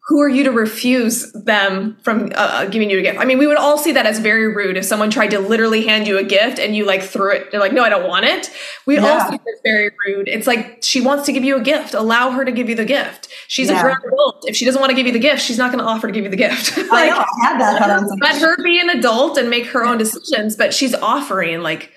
who 0.08 0.22
are 0.22 0.28
you 0.28 0.42
to 0.42 0.50
refuse 0.50 1.30
them 1.32 1.94
from 2.02 2.32
uh, 2.34 2.36
uh, 2.36 2.64
giving 2.64 2.88
you 2.88 2.98
a 2.98 3.02
gift? 3.02 3.18
I 3.18 3.26
mean, 3.26 3.36
we 3.36 3.46
would 3.46 3.58
all 3.58 3.76
see 3.76 3.92
that 3.92 4.06
as 4.06 4.20
very 4.20 4.48
rude 4.48 4.78
if 4.78 4.86
someone 4.86 5.10
tried 5.10 5.28
to 5.32 5.38
literally 5.38 5.86
hand 5.86 6.08
you 6.08 6.16
a 6.16 6.24
gift 6.24 6.58
and 6.58 6.74
you 6.74 6.86
like 6.86 7.02
threw 7.02 7.30
it. 7.32 7.50
They're 7.50 7.60
like, 7.60 7.74
no, 7.74 7.84
I 7.84 7.90
don't 7.90 8.08
want 8.08 8.24
it. 8.24 8.50
We 8.86 8.94
yeah. 8.94 9.06
all 9.06 9.28
see 9.28 9.34
it 9.34 9.40
as 9.40 9.60
very 9.62 9.90
rude. 10.06 10.26
It's 10.26 10.46
like 10.46 10.78
she 10.82 11.02
wants 11.02 11.26
to 11.26 11.32
give 11.32 11.44
you 11.44 11.56
a 11.56 11.60
gift. 11.60 11.92
Allow 11.92 12.30
her 12.30 12.46
to 12.46 12.50
give 12.50 12.70
you 12.70 12.74
the 12.74 12.86
gift. 12.86 13.28
She's 13.48 13.68
yeah. 13.68 13.80
a 13.80 13.82
grown 13.82 13.96
adult. 14.06 14.48
If 14.48 14.56
she 14.56 14.64
doesn't 14.64 14.80
want 14.80 14.88
to 14.88 14.96
give 14.96 15.06
you 15.06 15.12
the 15.12 15.18
gift, 15.18 15.42
she's 15.42 15.58
not 15.58 15.72
going 15.72 15.84
to 15.84 15.90
offer 15.90 16.06
to 16.06 16.12
give 16.12 16.24
you 16.24 16.30
the 16.30 16.36
gift. 16.36 16.74
like, 16.78 16.88
I 16.90 17.08
know. 17.08 17.18
I 17.18 17.46
had 17.46 17.60
that. 17.60 18.18
Let 18.22 18.40
her 18.40 18.56
be 18.64 18.80
an 18.80 18.88
adult 18.88 19.36
and 19.36 19.50
make 19.50 19.66
her 19.66 19.84
own 19.84 19.98
decisions. 19.98 20.56
But 20.56 20.72
she's 20.72 20.94
offering 20.94 21.60
like. 21.60 21.92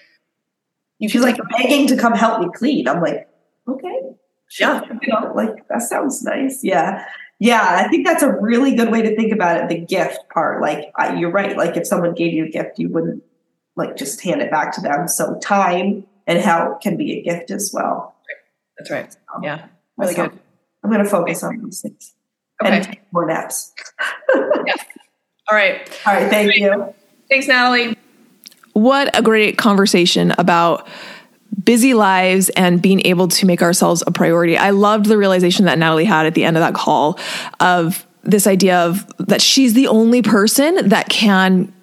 You 1.00 1.08
she's 1.08 1.22
like 1.22 1.38
begging 1.58 1.88
to 1.88 1.96
come 1.96 2.14
help 2.14 2.42
me 2.42 2.50
clean. 2.54 2.90
I'm 2.90 3.02
like, 3.02 3.28
okay. 3.68 4.00
Yeah. 4.60 4.82
You 4.84 5.14
know, 5.14 5.32
like 5.34 5.68
that 5.70 5.82
sounds 5.82 6.22
nice. 6.24 6.60
Yeah. 6.62 7.06
Yeah, 7.42 7.84
I 7.84 7.88
think 7.88 8.06
that's 8.06 8.22
a 8.22 8.32
really 8.32 8.76
good 8.76 8.92
way 8.92 9.02
to 9.02 9.16
think 9.16 9.34
about 9.34 9.58
it. 9.58 9.68
The 9.68 9.84
gift 9.84 10.30
part, 10.32 10.62
like 10.62 10.92
I, 10.96 11.16
you're 11.16 11.32
right. 11.32 11.58
Like 11.58 11.76
if 11.76 11.88
someone 11.88 12.14
gave 12.14 12.34
you 12.34 12.46
a 12.46 12.50
gift, 12.50 12.78
you 12.78 12.88
wouldn't 12.88 13.24
like 13.76 13.98
just 13.98 14.22
hand 14.22 14.44
it 14.44 14.52
back 14.52 14.76
to 14.76 14.82
them. 14.82 15.08
So 15.08 15.40
time 15.40 16.06
and 16.28 16.38
help 16.38 16.82
can 16.82 16.98
be 16.98 17.18
a 17.18 17.24
gift 17.24 17.50
as 17.50 17.72
well. 17.74 18.16
That's 18.78 18.92
right. 18.92 19.18
Um, 19.34 19.44
yeah, 19.44 19.66
really 19.98 20.14
good. 20.14 20.40
I'm 20.84 20.92
going 20.92 21.04
to 21.04 21.10
focus 21.10 21.42
on 21.42 21.64
these 21.64 21.82
things 21.82 22.14
okay. 22.62 22.76
and 22.76 22.86
take 22.86 23.02
more 23.12 23.26
naps. 23.26 23.74
yeah. 24.36 24.76
All 25.50 25.58
right. 25.58 26.00
All 26.06 26.14
right. 26.14 26.30
Thank 26.30 26.58
you. 26.58 26.94
Thanks, 27.28 27.48
Natalie. 27.48 27.98
What 28.74 29.18
a 29.18 29.24
great 29.24 29.58
conversation 29.58 30.32
about 30.38 30.88
busy 31.64 31.94
lives 31.94 32.50
and 32.50 32.82
being 32.82 33.06
able 33.06 33.28
to 33.28 33.46
make 33.46 33.62
ourselves 33.62 34.04
a 34.08 34.12
priority. 34.12 34.58
I 34.58 34.72
loved 34.72 35.06
the 35.06 35.18
realization 35.18 35.66
that 35.66 35.78
Natalie 35.78 36.06
had 36.06 36.26
at 36.26 36.34
the 36.34 36.44
end 36.44 36.58
of 36.58 36.62
that 36.62 36.74
call 36.74 37.20
of 37.60 38.06
this 38.24 38.48
idea 38.48 38.80
of 38.80 39.06
that 39.18 39.42
she's 39.42 39.74
the 39.74 39.88
only 39.88 40.22
person 40.22 40.90
that 40.90 41.10
can 41.10 41.74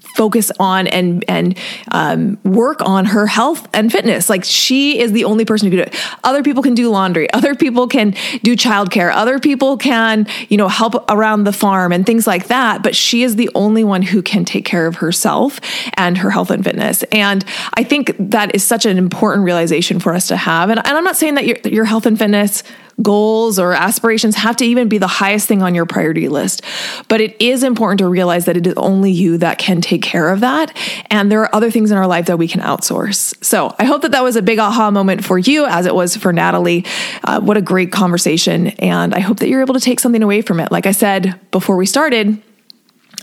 focus 0.00 0.50
on 0.58 0.86
and 0.86 1.24
and 1.28 1.58
um, 1.92 2.38
work 2.44 2.80
on 2.82 3.04
her 3.06 3.26
health 3.26 3.68
and 3.72 3.92
fitness. 3.92 4.28
Like 4.28 4.44
she 4.44 4.98
is 4.98 5.12
the 5.12 5.24
only 5.24 5.44
person 5.44 5.70
who 5.70 5.76
can 5.76 5.84
do 5.84 5.90
it. 5.90 6.18
Other 6.24 6.42
people 6.42 6.62
can 6.62 6.74
do 6.74 6.90
laundry. 6.90 7.30
Other 7.36 7.54
people 7.54 7.86
can 7.86 8.12
do 8.42 8.56
childcare. 8.56 9.12
Other 9.12 9.38
people 9.38 9.76
can 9.76 10.26
you 10.48 10.56
know 10.56 10.68
help 10.68 11.10
around 11.10 11.44
the 11.44 11.52
farm 11.52 11.92
and 11.92 12.06
things 12.06 12.26
like 12.26 12.48
that. 12.48 12.82
But 12.82 12.96
she 12.96 13.22
is 13.22 13.36
the 13.36 13.50
only 13.54 13.84
one 13.84 14.02
who 14.02 14.22
can 14.22 14.44
take 14.44 14.64
care 14.64 14.86
of 14.86 14.96
herself 14.96 15.60
and 15.94 16.18
her 16.18 16.30
health 16.30 16.50
and 16.50 16.64
fitness. 16.64 17.02
And 17.12 17.44
I 17.74 17.82
think 17.82 18.14
that 18.18 18.54
is 18.54 18.64
such 18.64 18.86
an 18.86 18.98
important 18.98 19.44
realization 19.44 20.00
for 20.00 20.14
us 20.14 20.28
to 20.28 20.36
have. 20.36 20.70
And, 20.70 20.78
and 20.78 20.96
I'm 20.96 21.04
not 21.04 21.16
saying 21.16 21.34
that 21.34 21.46
your 21.46 21.56
your 21.64 21.84
health 21.84 22.06
and 22.06 22.18
fitness 22.18 22.62
goals 23.02 23.58
or 23.58 23.72
aspirations 23.72 24.36
have 24.36 24.56
to 24.56 24.64
even 24.64 24.88
be 24.88 24.98
the 24.98 25.06
highest 25.06 25.46
thing 25.46 25.62
on 25.62 25.74
your 25.74 25.86
priority 25.86 26.28
list. 26.28 26.62
But 27.08 27.20
it 27.20 27.36
is 27.40 27.62
important 27.62 27.98
to 27.98 28.08
realize 28.08 28.46
that 28.46 28.56
it 28.56 28.66
is 28.66 28.74
only 28.76 29.10
you 29.10 29.38
that 29.38 29.58
can 29.58 29.80
take 29.80 30.02
care 30.02 30.30
of 30.30 30.40
that. 30.40 30.74
And 31.10 31.30
there 31.30 31.40
are 31.42 31.54
other 31.54 31.70
things 31.70 31.90
in 31.90 31.98
our 31.98 32.06
life 32.06 32.26
that 32.26 32.38
we 32.38 32.48
can 32.48 32.60
outsource. 32.60 33.42
So 33.44 33.74
I 33.78 33.84
hope 33.84 34.02
that 34.02 34.12
that 34.12 34.22
was 34.22 34.36
a 34.36 34.42
big 34.42 34.58
aha 34.58 34.90
moment 34.90 35.24
for 35.24 35.38
you, 35.38 35.66
as 35.66 35.86
it 35.86 35.94
was 35.94 36.16
for 36.16 36.32
Natalie. 36.32 36.84
Uh, 37.22 37.40
what 37.40 37.56
a 37.56 37.62
great 37.62 37.92
conversation. 37.92 38.68
And 38.68 39.14
I 39.14 39.20
hope 39.20 39.40
that 39.40 39.48
you're 39.48 39.60
able 39.60 39.74
to 39.74 39.80
take 39.80 40.00
something 40.00 40.22
away 40.22 40.40
from 40.40 40.60
it. 40.60 40.72
Like 40.72 40.86
I 40.86 40.92
said 40.92 41.38
before 41.50 41.76
we 41.76 41.86
started, 41.86 42.42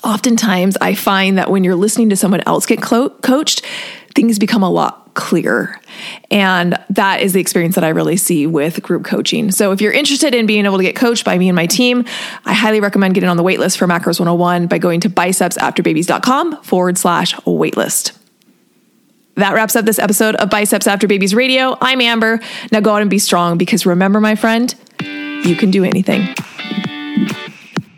oftentimes 0.03 0.77
I 0.81 0.93
find 0.93 1.37
that 1.37 1.49
when 1.49 1.63
you're 1.63 1.75
listening 1.75 2.09
to 2.09 2.15
someone 2.15 2.41
else 2.41 2.65
get 2.65 2.81
clo- 2.81 3.09
coached, 3.09 3.65
things 4.13 4.37
become 4.37 4.61
a 4.61 4.69
lot 4.69 5.02
clear. 5.13 5.79
And 6.31 6.77
that 6.89 7.21
is 7.21 7.33
the 7.33 7.39
experience 7.39 7.75
that 7.75 7.83
I 7.83 7.89
really 7.89 8.17
see 8.17 8.47
with 8.47 8.81
group 8.81 9.05
coaching. 9.05 9.51
So 9.51 9.71
if 9.71 9.81
you're 9.81 9.91
interested 9.91 10.33
in 10.33 10.45
being 10.45 10.65
able 10.65 10.77
to 10.77 10.83
get 10.83 10.95
coached 10.95 11.25
by 11.25 11.37
me 11.37 11.49
and 11.49 11.55
my 11.55 11.67
team, 11.67 12.05
I 12.45 12.53
highly 12.53 12.79
recommend 12.79 13.13
getting 13.13 13.29
on 13.29 13.37
the 13.37 13.43
waitlist 13.43 13.77
for 13.77 13.87
Macros 13.87 14.19
101 14.19 14.67
by 14.67 14.77
going 14.77 14.99
to 15.01 15.09
bicepsafterbabies.com 15.09 16.63
forward 16.63 16.97
slash 16.97 17.35
waitlist. 17.35 18.17
That 19.35 19.53
wraps 19.53 19.75
up 19.75 19.85
this 19.85 19.97
episode 19.97 20.35
of 20.35 20.49
Biceps 20.49 20.85
After 20.85 21.07
Babies 21.07 21.33
Radio. 21.33 21.75
I'm 21.81 22.01
Amber. 22.01 22.39
Now 22.71 22.81
go 22.81 22.93
out 22.93 23.01
and 23.01 23.09
be 23.09 23.19
strong 23.19 23.57
because 23.57 23.85
remember, 23.85 24.19
my 24.19 24.35
friend, 24.35 24.73
you 25.01 25.55
can 25.55 25.71
do 25.71 25.83
anything. 25.83 26.35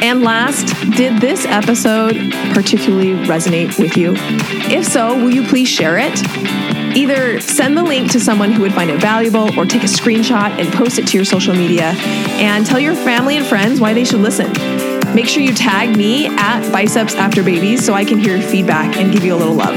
And 0.00 0.22
last, 0.22 0.66
did 0.96 1.20
this 1.20 1.44
episode 1.44 2.14
particularly 2.54 3.14
resonate 3.26 3.78
with 3.78 3.96
you? 3.96 4.14
If 4.70 4.86
so, 4.86 5.16
will 5.16 5.34
you 5.34 5.46
please 5.46 5.68
share 5.68 5.98
it? 5.98 6.22
Either 6.96 7.40
send 7.40 7.76
the 7.76 7.82
link 7.82 8.10
to 8.12 8.20
someone 8.20 8.52
who 8.52 8.62
would 8.62 8.72
find 8.72 8.90
it 8.90 9.00
valuable 9.00 9.56
or 9.58 9.66
take 9.66 9.82
a 9.82 9.86
screenshot 9.86 10.50
and 10.58 10.72
post 10.72 10.98
it 10.98 11.06
to 11.08 11.16
your 11.16 11.24
social 11.24 11.54
media 11.54 11.92
and 12.38 12.64
tell 12.64 12.78
your 12.78 12.94
family 12.94 13.36
and 13.36 13.46
friends 13.46 13.80
why 13.80 13.92
they 13.92 14.04
should 14.04 14.20
listen. 14.20 14.52
Make 15.14 15.26
sure 15.26 15.42
you 15.42 15.54
tag 15.54 15.96
me 15.96 16.26
at 16.26 16.70
Biceps 16.70 17.14
After 17.14 17.42
Babies 17.42 17.84
so 17.84 17.94
I 17.94 18.04
can 18.04 18.18
hear 18.18 18.36
your 18.36 18.46
feedback 18.46 18.96
and 18.96 19.12
give 19.12 19.24
you 19.24 19.34
a 19.34 19.36
little 19.36 19.54
love. 19.54 19.74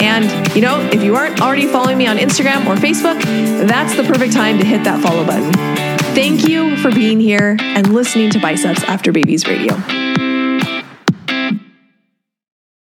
And, 0.00 0.54
you 0.54 0.62
know, 0.62 0.80
if 0.92 1.02
you 1.02 1.16
aren't 1.16 1.40
already 1.40 1.66
following 1.66 1.98
me 1.98 2.06
on 2.06 2.16
Instagram 2.16 2.66
or 2.66 2.76
Facebook, 2.76 3.20
that's 3.66 3.96
the 3.96 4.02
perfect 4.02 4.32
time 4.32 4.58
to 4.58 4.64
hit 4.64 4.84
that 4.84 5.00
follow 5.02 5.24
button. 5.24 5.81
Thank 6.14 6.46
you 6.46 6.76
for 6.76 6.90
being 6.90 7.20
here 7.20 7.56
and 7.58 7.94
listening 7.94 8.28
to 8.30 8.38
Biceps 8.38 8.84
After 8.84 9.12
Babies 9.12 9.46
Radio. 9.46 10.01